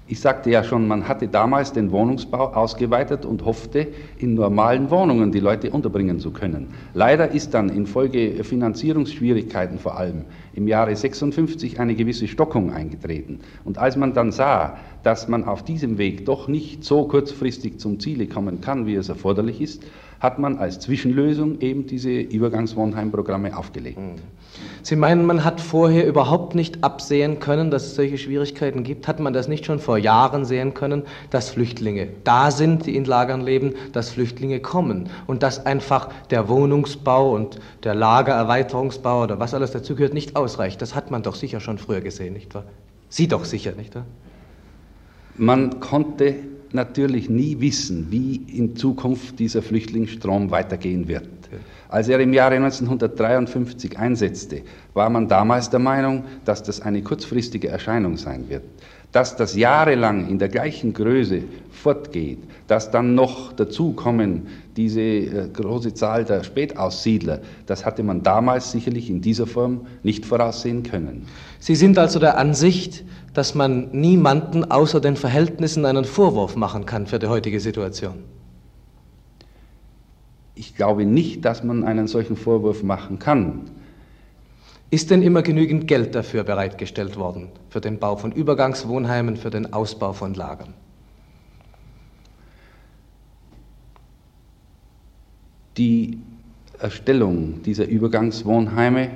Ich 0.09 0.21
sagte 0.21 0.51
ja 0.51 0.63
schon, 0.63 0.87
man 0.87 1.09
hatte 1.09 1.27
damals 1.27 1.73
den 1.73 1.91
Wohnungsbau 1.91 2.53
ausgeweitet 2.53 3.25
und 3.25 3.45
hoffte, 3.45 3.89
in 4.19 4.35
normalen 4.35 4.89
Wohnungen 4.91 5.33
die 5.33 5.41
Leute 5.41 5.71
unterbringen 5.71 6.21
zu 6.21 6.31
können. 6.31 6.69
Leider 6.95 7.33
ist 7.33 7.55
dann 7.55 7.71
infolge 7.71 8.45
Finanzierungsschwierigkeiten 8.45 9.81
vor 9.81 9.99
allem 9.99 10.25
im 10.55 10.69
Jahre 10.69 10.95
56 10.95 11.81
eine 11.81 11.97
gewisse 11.97 12.29
Stockung 12.29 12.73
eingetreten. 12.73 13.41
Und 13.65 13.79
als 13.79 13.97
man 13.97 14.15
dann 14.15 14.31
sah, 14.31 14.79
dass 15.07 15.29
man 15.29 15.45
auf 15.45 15.63
diesem 15.63 15.99
Weg 15.99 16.27
doch 16.27 16.49
nicht 16.49 16.83
so 16.83 17.05
kurzfristig 17.05 17.79
zum 17.79 18.01
Ziele 18.01 18.27
kommen 18.27 18.61
kann, 18.61 18.87
wie 18.89 18.97
es 18.97 19.09
erforderlich 19.09 19.61
ist, 19.61 19.85
hat 20.19 20.41
man 20.41 20.59
als 20.59 20.81
Zwischenlösung 20.81 21.61
eben 21.61 21.87
diese 21.87 22.11
Übergangswohnheimprogramme 22.11 23.57
aufgelegt. 23.57 24.01
Sie 24.83 24.97
meinen, 24.97 25.25
man 25.25 25.45
hat 25.45 25.61
vorher 25.61 26.09
überhaupt 26.09 26.57
nicht 26.57 26.83
absehen 26.83 27.39
können, 27.39 27.71
dass 27.71 27.85
es 27.85 27.95
solche 27.95 28.19
Schwierigkeiten 28.19 28.83
gibt? 28.83 29.07
Hat 29.07 29.21
man 29.21 29.33
das 29.33 29.47
nicht 29.47 29.65
schon 29.65 29.79
vor 29.79 29.97
Jahren 29.97 30.45
sehen 30.45 30.75
können, 30.75 31.05
dass 31.31 31.51
Flüchtlinge 31.51 32.09
da 32.25 32.51
sind, 32.51 32.87
die 32.87 32.97
in 32.97 33.05
Lagern 33.05 33.43
leben, 33.43 33.75
dass 33.93 34.11
Flüchtlinge 34.11 34.59
kommen 34.59 35.09
und 35.29 35.45
dass 35.45 35.67
einfach 35.67 36.09
der 36.31 36.49
Wohnungsbau 36.49 37.33
und 37.33 37.61
der 37.85 37.95
Lagererweiterungsbau 37.95 39.23
oder 39.23 39.39
was 39.39 39.55
alles 39.55 39.71
dazugehört 39.71 40.15
nicht 40.15 40.35
ausreicht? 40.35 40.83
Das 40.83 40.97
hat 40.97 41.13
man 41.13 41.23
doch 41.23 41.37
sicher 41.37 41.61
schon 41.61 41.79
früher 41.79 42.01
gesehen, 42.01 42.33
nicht 42.33 42.57
wahr? 42.57 42.65
Sie 43.09 43.29
doch 43.29 43.45
sicher, 43.45 43.71
nicht 43.71 43.95
wahr? 43.95 44.05
Man 45.39 45.81
konnte 45.81 46.35
natürlich 46.73 47.29
nie 47.29 47.61
wissen, 47.61 48.07
wie 48.11 48.37
in 48.37 48.77
Zukunft 48.77 49.39
dieser 49.39 49.63
Flüchtlingsstrom 49.63 50.51
weitergehen 50.51 51.09
wird. 51.09 51.29
Als 51.89 52.09
er 52.09 52.19
im 52.21 52.33
Jahre 52.33 52.57
1953 52.57 53.99
einsetzte, 53.99 54.63
war 54.95 55.09
man 55.09 55.29
damals 55.29 55.71
der 55.71 55.79
Meinung, 55.79 56.25
dass 56.45 56.63
das 56.63 56.81
eine 56.81 57.03
kurzfristige 57.03 57.69
Erscheinung 57.69 58.17
sein 58.17 58.49
wird. 58.49 58.65
Dass 59.13 59.37
das 59.37 59.55
jahrelang 59.55 60.29
in 60.29 60.39
der 60.39 60.49
gleichen 60.49 60.93
Größe 60.93 61.43
fortgeht, 61.71 62.39
dass 62.67 62.91
dann 62.91 63.15
noch 63.15 63.53
dazukommen 63.53 64.49
diese 64.77 65.01
äh, 65.01 65.49
große 65.53 65.95
Zahl 65.95 66.25
der 66.25 66.43
Spätaussiedler, 66.43 67.41
das 67.67 67.87
hatte 67.87 68.03
man 68.03 68.23
damals 68.23 68.73
sicherlich 68.73 69.09
in 69.09 69.21
dieser 69.21 69.47
Form 69.47 69.87
nicht 70.03 70.27
voraussehen 70.27 70.83
können. 70.83 71.27
Sie 71.61 71.77
sind 71.77 71.97
also 71.99 72.19
der 72.19 72.37
Ansicht, 72.37 73.05
dass 73.37 73.55
man 73.55 73.91
niemanden 73.91 74.65
außer 74.65 74.99
den 74.99 75.15
Verhältnissen 75.15 75.85
einen 75.85 76.07
Vorwurf 76.07 76.57
machen 76.57 76.87
kann 76.87 77.07
für 77.07 77.19
die 77.19 77.27
heutige 77.27 77.61
Situation. 77.61 78.25
Ich 80.55 80.75
glaube 80.75 81.05
nicht, 81.05 81.45
dass 81.45 81.63
man 81.63 81.85
einen 81.85 82.07
solchen 82.07 82.39
Vorwurf 82.39 82.83
machen 82.83 83.19
kann. 83.19 83.71
Ist 84.89 85.11
denn 85.11 85.21
immer 85.21 85.43
genügend 85.43 85.87
Geld 85.87 86.15
dafür 86.15 86.45
bereitgestellt 86.45 87.19
worden, 87.19 87.51
für 87.69 87.83
den 87.83 87.99
Bau 87.99 88.17
von 88.17 88.33
Übergangswohnheimen, 88.33 89.37
für 89.37 89.51
den 89.51 89.71
Ausbau 89.71 90.15
von 90.15 90.33
Lagern? 90.33 90.73
Die 95.77 96.21
Erstellung 96.79 97.63
dieser 97.65 97.85
Übergangswohnheime 97.85 99.11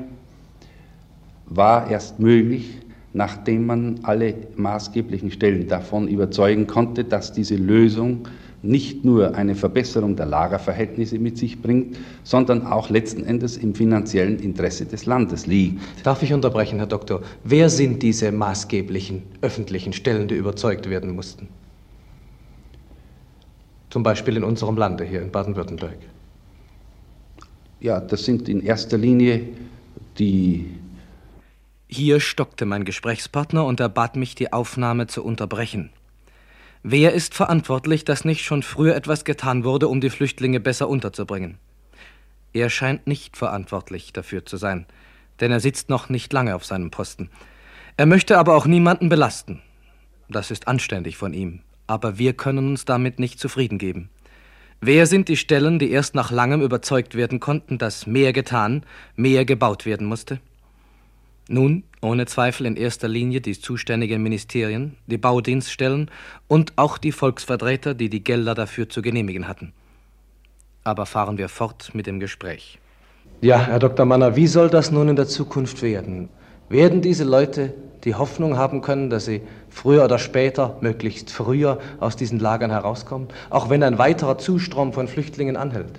war 1.47 1.91
erst 1.91 2.21
möglich, 2.21 2.81
nachdem 3.13 3.67
man 3.67 4.01
alle 4.03 4.35
maßgeblichen 4.57 5.31
Stellen 5.31 5.69
davon 5.69 6.09
überzeugen 6.09 6.67
konnte, 6.67 7.05
dass 7.05 7.33
diese 7.33 7.57
Lösung 7.57 8.29
nicht 8.63 9.05
nur 9.05 9.35
eine 9.35 9.55
Verbesserung 9.55 10.17
der 10.17 10.27
Lagerverhältnisse 10.27 11.19
mit 11.19 11.39
sich 11.39 11.63
bringt, 11.63 11.97
sondern 12.25 12.67
auch 12.67 12.91
letzten 12.91 13.25
Endes 13.25 13.57
im 13.57 13.75
finanziellen 13.75 14.39
Interesse 14.39 14.85
des 14.85 15.07
Landes 15.07 15.47
liegt. 15.47 15.81
Darf 16.05 16.23
ich 16.23 16.33
unterbrechen, 16.33 16.79
Herr 16.79 16.87
Doktor? 16.87 17.23
Wer 17.43 17.71
sind 17.71 18.03
diese 18.03 18.31
maßgeblichen 18.33 19.23
öffentlichen 19.41 19.93
Stellen, 19.93 20.29
die 20.29 20.35
überzeugt 20.35 20.91
werden 20.91 21.15
mussten? 21.15 21.49
Zum 23.89 24.03
Beispiel 24.03 24.37
in 24.37 24.45
unserem 24.45 24.77
Lande 24.77 25.05
hier 25.05 25.23
in 25.23 25.31
Baden-Württemberg. 25.31 25.97
Ja, 27.81 27.99
das 27.99 28.25
sind 28.25 28.49
in 28.49 28.63
erster 28.63 28.99
Linie 28.99 29.49
die 30.19 30.67
hier 31.93 32.21
stockte 32.21 32.67
mein 32.67 32.85
Gesprächspartner 32.85 33.65
und 33.65 33.81
er 33.81 33.89
bat 33.89 34.15
mich, 34.15 34.37
die 34.37 34.53
Aufnahme 34.53 35.09
zu 35.09 35.25
unterbrechen. 35.25 35.91
Wer 36.85 37.13
ist 37.13 37.35
verantwortlich, 37.35 38.05
dass 38.05 38.25
nicht 38.25 38.45
schon 38.45 38.63
früher 38.63 38.95
etwas 38.95 39.25
getan 39.25 39.65
wurde, 39.65 39.89
um 39.89 40.01
die 40.01 40.09
Flüchtlinge 40.09 40.61
besser 40.61 40.89
unterzubringen? 40.89 41.59
Er 42.53 42.71
scheint 42.71 43.09
nicht 43.09 43.37
verantwortlich 43.37 44.13
dafür 44.13 44.47
zu 44.47 44.57
sein, 44.57 44.87
denn 45.41 45.51
er 45.51 45.59
sitzt 45.59 45.89
noch 45.89 46.09
nicht 46.09 46.33
lange 46.33 46.55
auf 46.55 46.65
seinem 46.65 46.93
Posten. 46.93 47.29
Er 47.97 48.07
möchte 48.07 48.39
aber 48.39 48.55
auch 48.55 48.67
niemanden 48.67 49.09
belasten. 49.09 49.61
Das 50.29 50.53
ist 50.53 50.69
anständig 50.69 51.17
von 51.17 51.35
ihm, 51.35 51.61
aber 51.89 52.19
wir 52.19 52.35
können 52.35 52.69
uns 52.69 52.85
damit 52.85 53.19
nicht 53.19 53.41
zufrieden 53.41 53.79
geben. 53.79 54.11
Wer 54.81 55.07
sind 55.07 55.29
die 55.29 55.37
Stellen, 55.37 55.81
die 55.81 55.91
erst 55.91 56.15
nach 56.15 56.31
langem 56.31 56.63
überzeugt 56.63 57.17
werden 57.17 57.41
konnten, 57.41 57.79
dass 57.79 58.07
mehr 58.07 58.33
getan, 58.33 58.85
mehr 59.17 59.45
gebaut 59.45 59.87
werden 59.87 60.07
musste? 60.07 60.41
Nun, 61.53 61.83
ohne 62.01 62.27
Zweifel 62.27 62.65
in 62.65 62.77
erster 62.77 63.09
Linie 63.09 63.41
die 63.41 63.59
zuständigen 63.59 64.23
Ministerien, 64.23 64.95
die 65.09 65.19
Baudienststellen 65.19 66.09
und 66.47 66.75
auch 66.77 66.97
die 66.97 67.11
Volksvertreter, 67.11 67.93
die 67.93 68.09
die 68.09 68.23
Gelder 68.23 68.55
dafür 68.55 68.89
zu 68.89 69.03
genehmigen 69.03 69.49
hatten. 69.49 69.73
Aber 70.85 71.07
fahren 71.07 71.39
wir 71.39 71.49
fort 71.49 71.91
mit 71.93 72.07
dem 72.07 72.21
Gespräch. 72.21 72.79
Ja, 73.41 73.67
Herr 73.67 73.81
Dr. 73.81 74.07
Manner, 74.07 74.37
wie 74.37 74.47
soll 74.47 74.71
das 74.71 74.93
nun 74.93 75.09
in 75.09 75.17
der 75.17 75.27
Zukunft 75.27 75.83
werden? 75.83 76.29
Werden 76.69 77.03
diese 77.03 77.25
Leute 77.25 77.75
die 78.05 78.15
Hoffnung 78.15 78.57
haben 78.57 78.81
können, 78.81 79.11
dass 79.11 79.25
sie 79.25 79.41
früher 79.69 80.05
oder 80.05 80.21
später, 80.21 80.77
möglichst 80.81 81.31
früher, 81.33 81.81
aus 81.99 82.15
diesen 82.15 82.39
Lagern 82.39 82.71
herauskommen, 82.71 83.27
auch 83.51 83.69
wenn 83.69 83.83
ein 83.83 83.99
weiterer 83.99 84.39
Zustrom 84.39 84.93
von 84.93 85.09
Flüchtlingen 85.09 85.57
anhält? 85.57 85.99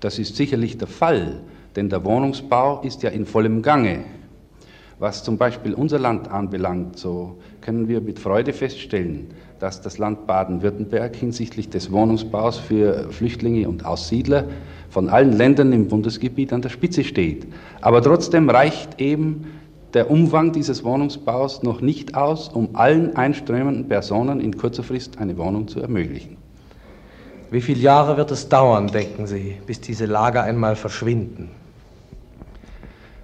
Das 0.00 0.18
ist 0.18 0.36
sicherlich 0.36 0.76
der 0.76 0.88
Fall, 0.88 1.40
denn 1.76 1.88
der 1.88 2.04
Wohnungsbau 2.04 2.82
ist 2.82 3.02
ja 3.02 3.08
in 3.08 3.24
vollem 3.24 3.62
Gange. 3.62 4.04
Was 5.00 5.24
zum 5.24 5.38
Beispiel 5.38 5.72
unser 5.72 5.98
Land 5.98 6.30
anbelangt, 6.30 6.98
so 6.98 7.38
können 7.62 7.88
wir 7.88 8.02
mit 8.02 8.18
Freude 8.18 8.52
feststellen, 8.52 9.28
dass 9.58 9.80
das 9.80 9.96
Land 9.96 10.26
Baden-Württemberg 10.26 11.16
hinsichtlich 11.16 11.70
des 11.70 11.90
Wohnungsbaus 11.90 12.58
für 12.58 13.10
Flüchtlinge 13.10 13.66
und 13.66 13.86
Aussiedler 13.86 14.44
von 14.90 15.08
allen 15.08 15.32
Ländern 15.32 15.72
im 15.72 15.88
Bundesgebiet 15.88 16.52
an 16.52 16.60
der 16.60 16.68
Spitze 16.68 17.02
steht. 17.02 17.46
Aber 17.80 18.02
trotzdem 18.02 18.50
reicht 18.50 19.00
eben 19.00 19.46
der 19.94 20.10
Umfang 20.10 20.52
dieses 20.52 20.84
Wohnungsbaus 20.84 21.62
noch 21.62 21.80
nicht 21.80 22.14
aus, 22.14 22.50
um 22.50 22.76
allen 22.76 23.16
einströmenden 23.16 23.88
Personen 23.88 24.38
in 24.38 24.58
kurzer 24.58 24.82
Frist 24.82 25.16
eine 25.16 25.38
Wohnung 25.38 25.66
zu 25.66 25.80
ermöglichen. 25.80 26.36
Wie 27.50 27.62
viele 27.62 27.80
Jahre 27.80 28.18
wird 28.18 28.32
es 28.32 28.50
dauern, 28.50 28.88
denken 28.88 29.26
Sie, 29.26 29.56
bis 29.66 29.80
diese 29.80 30.04
Lager 30.04 30.42
einmal 30.42 30.76
verschwinden? 30.76 31.48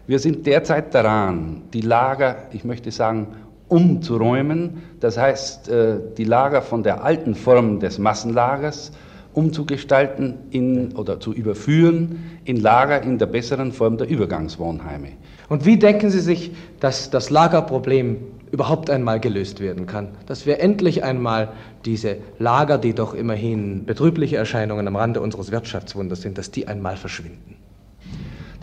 Wir 0.06 0.20
sind 0.20 0.46
derzeit 0.46 0.94
daran, 0.94 1.62
die 1.72 1.80
Lager, 1.80 2.36
ich 2.52 2.64
möchte 2.64 2.92
sagen, 2.92 3.28
umzuräumen. 3.68 4.82
Das 5.00 5.18
heißt, 5.18 5.68
äh, 5.68 5.98
die 6.16 6.24
Lager 6.24 6.62
von 6.62 6.84
der 6.84 7.02
alten 7.02 7.34
Form 7.34 7.80
des 7.80 7.98
Massenlagers 7.98 8.92
umzugestalten 9.32 10.34
in, 10.50 10.94
oder 10.94 11.20
zu 11.20 11.32
überführen 11.32 12.38
in 12.44 12.56
Lager 12.58 13.02
in 13.02 13.18
der 13.18 13.26
besseren 13.26 13.72
Form 13.72 13.98
der 13.98 14.08
Übergangswohnheime. 14.08 15.08
Und 15.48 15.66
wie 15.66 15.76
denken 15.76 16.10
Sie 16.10 16.20
sich, 16.20 16.52
dass 16.80 17.10
das 17.10 17.28
Lagerproblem 17.28 18.18
überhaupt 18.50 18.88
einmal 18.88 19.20
gelöst 19.20 19.60
werden 19.60 19.86
kann? 19.86 20.08
Dass 20.26 20.46
wir 20.46 20.60
endlich 20.60 21.04
einmal 21.04 21.48
diese 21.84 22.16
Lager, 22.38 22.78
die 22.78 22.94
doch 22.94 23.12
immerhin 23.12 23.84
betrübliche 23.84 24.36
Erscheinungen 24.36 24.88
am 24.88 24.96
Rande 24.96 25.20
unseres 25.20 25.50
Wirtschaftswunders 25.50 26.22
sind, 26.22 26.38
dass 26.38 26.50
die 26.50 26.66
einmal 26.66 26.96
verschwinden? 26.96 27.56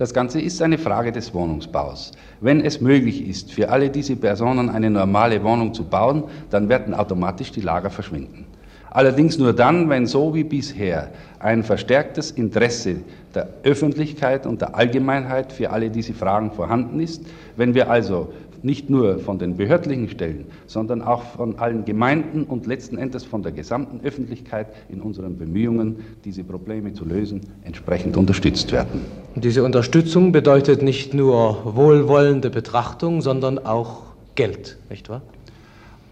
Das 0.03 0.13
Ganze 0.13 0.41
ist 0.41 0.61
eine 0.61 0.77
Frage 0.77 1.13
des 1.13 1.33
Wohnungsbaus. 1.33 2.11
Wenn 2.41 2.59
es 2.59 2.81
möglich 2.81 3.25
ist, 3.25 3.53
für 3.53 3.69
alle 3.69 3.89
diese 3.89 4.17
Personen 4.17 4.69
eine 4.69 4.89
normale 4.89 5.41
Wohnung 5.41 5.73
zu 5.73 5.85
bauen, 5.85 6.25
dann 6.49 6.67
werden 6.67 6.93
automatisch 6.93 7.53
die 7.53 7.61
Lager 7.61 7.89
verschwinden. 7.89 8.43
Allerdings 8.89 9.37
nur 9.37 9.53
dann, 9.53 9.87
wenn 9.87 10.05
so 10.05 10.35
wie 10.35 10.43
bisher 10.43 11.09
ein 11.39 11.63
verstärktes 11.63 12.31
Interesse 12.31 12.97
der 13.33 13.47
Öffentlichkeit 13.63 14.45
und 14.45 14.59
der 14.59 14.75
Allgemeinheit 14.75 15.53
für 15.53 15.69
alle 15.69 15.89
diese 15.89 16.13
Fragen 16.13 16.51
vorhanden 16.51 16.99
ist, 16.99 17.23
wenn 17.55 17.73
wir 17.73 17.89
also 17.89 18.33
nicht 18.63 18.89
nur 18.89 19.19
von 19.19 19.37
den 19.37 19.57
behördlichen 19.57 20.09
Stellen, 20.09 20.45
sondern 20.67 21.01
auch 21.01 21.23
von 21.23 21.59
allen 21.59 21.85
Gemeinden 21.85 22.43
und 22.43 22.65
letzten 22.65 22.97
Endes 22.97 23.23
von 23.25 23.43
der 23.43 23.51
gesamten 23.51 23.99
Öffentlichkeit 24.05 24.67
in 24.89 25.01
unseren 25.01 25.37
Bemühungen, 25.37 25.97
diese 26.23 26.43
Probleme 26.43 26.93
zu 26.93 27.05
lösen, 27.05 27.41
entsprechend 27.63 28.17
unterstützt 28.17 28.71
werden. 28.71 29.01
Diese 29.35 29.63
Unterstützung 29.63 30.31
bedeutet 30.31 30.81
nicht 30.81 31.13
nur 31.13 31.75
wohlwollende 31.75 32.49
Betrachtung, 32.49 33.21
sondern 33.21 33.59
auch 33.59 34.03
Geld, 34.35 34.77
nicht 34.89 35.09
wahr? 35.09 35.21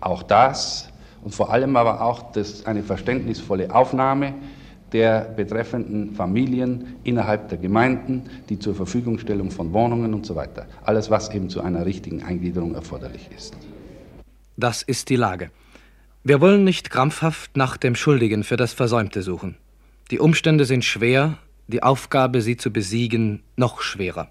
Auch 0.01 0.23
das 0.23 0.89
und 1.23 1.33
vor 1.33 1.51
allem 1.51 1.75
aber 1.75 2.01
auch 2.01 2.31
das, 2.33 2.65
eine 2.65 2.83
verständnisvolle 2.83 3.73
Aufnahme 3.73 4.33
der 4.93 5.21
betreffenden 5.21 6.15
Familien 6.15 6.95
innerhalb 7.03 7.49
der 7.49 7.57
Gemeinden, 7.57 8.23
die 8.49 8.59
zur 8.59 8.75
Verfügungstellung 8.75 9.51
von 9.51 9.73
Wohnungen 9.73 10.13
und 10.13 10.25
so 10.25 10.35
weiter. 10.35 10.67
Alles, 10.83 11.09
was 11.09 11.33
eben 11.33 11.49
zu 11.49 11.61
einer 11.61 11.85
richtigen 11.85 12.23
Eingliederung 12.23 12.75
erforderlich 12.75 13.29
ist. 13.35 13.55
Das 14.57 14.81
ist 14.81 15.09
die 15.09 15.15
Lage. 15.15 15.49
Wir 16.23 16.41
wollen 16.41 16.63
nicht 16.63 16.91
krampfhaft 16.91 17.57
nach 17.57 17.77
dem 17.77 17.95
Schuldigen 17.95 18.43
für 18.43 18.57
das 18.57 18.73
Versäumte 18.73 19.23
suchen. 19.23 19.57
Die 20.11 20.19
Umstände 20.19 20.65
sind 20.65 20.85
schwer, 20.85 21.37
die 21.67 21.81
Aufgabe, 21.81 22.41
sie 22.41 22.57
zu 22.57 22.71
besiegen, 22.71 23.41
noch 23.55 23.81
schwerer. 23.81 24.29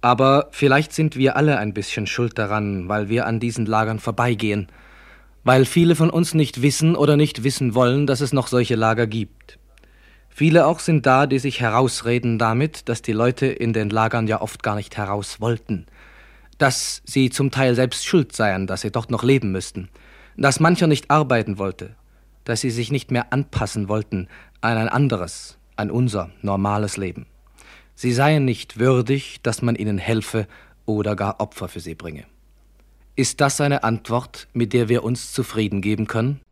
Aber 0.00 0.48
vielleicht 0.52 0.92
sind 0.92 1.16
wir 1.16 1.36
alle 1.36 1.58
ein 1.58 1.74
bisschen 1.74 2.06
schuld 2.06 2.38
daran, 2.38 2.88
weil 2.88 3.08
wir 3.08 3.26
an 3.26 3.40
diesen 3.40 3.66
Lagern 3.66 3.98
vorbeigehen, 3.98 4.68
weil 5.46 5.64
viele 5.64 5.94
von 5.94 6.10
uns 6.10 6.34
nicht 6.34 6.60
wissen 6.60 6.96
oder 6.96 7.16
nicht 7.16 7.44
wissen 7.44 7.76
wollen, 7.76 8.08
dass 8.08 8.20
es 8.20 8.32
noch 8.32 8.48
solche 8.48 8.74
Lager 8.74 9.06
gibt. 9.06 9.60
Viele 10.28 10.66
auch 10.66 10.80
sind 10.80 11.06
da, 11.06 11.28
die 11.28 11.38
sich 11.38 11.60
herausreden 11.60 12.36
damit, 12.36 12.88
dass 12.88 13.00
die 13.00 13.12
Leute 13.12 13.46
in 13.46 13.72
den 13.72 13.88
Lagern 13.88 14.26
ja 14.26 14.40
oft 14.40 14.64
gar 14.64 14.74
nicht 14.74 14.96
heraus 14.96 15.40
wollten, 15.40 15.86
dass 16.58 17.00
sie 17.04 17.30
zum 17.30 17.52
Teil 17.52 17.76
selbst 17.76 18.04
schuld 18.04 18.34
seien, 18.34 18.66
dass 18.66 18.80
sie 18.80 18.90
dort 18.90 19.12
noch 19.12 19.22
leben 19.22 19.52
müssten, 19.52 19.88
dass 20.36 20.58
mancher 20.58 20.88
nicht 20.88 21.12
arbeiten 21.12 21.58
wollte, 21.58 21.94
dass 22.42 22.60
sie 22.60 22.70
sich 22.70 22.90
nicht 22.90 23.12
mehr 23.12 23.32
anpassen 23.32 23.88
wollten 23.88 24.26
an 24.62 24.76
ein 24.76 24.88
anderes, 24.88 25.58
an 25.76 25.92
unser 25.92 26.30
normales 26.42 26.96
Leben. 26.96 27.26
Sie 27.94 28.12
seien 28.12 28.44
nicht 28.44 28.80
würdig, 28.80 29.42
dass 29.44 29.62
man 29.62 29.76
ihnen 29.76 29.98
helfe 29.98 30.48
oder 30.86 31.14
gar 31.14 31.38
Opfer 31.38 31.68
für 31.68 31.78
sie 31.78 31.94
bringe. 31.94 32.24
Ist 33.18 33.40
das 33.40 33.62
eine 33.62 33.82
Antwort, 33.82 34.46
mit 34.52 34.74
der 34.74 34.90
wir 34.90 35.02
uns 35.02 35.32
zufrieden 35.32 35.80
geben 35.80 36.06
können? 36.06 36.42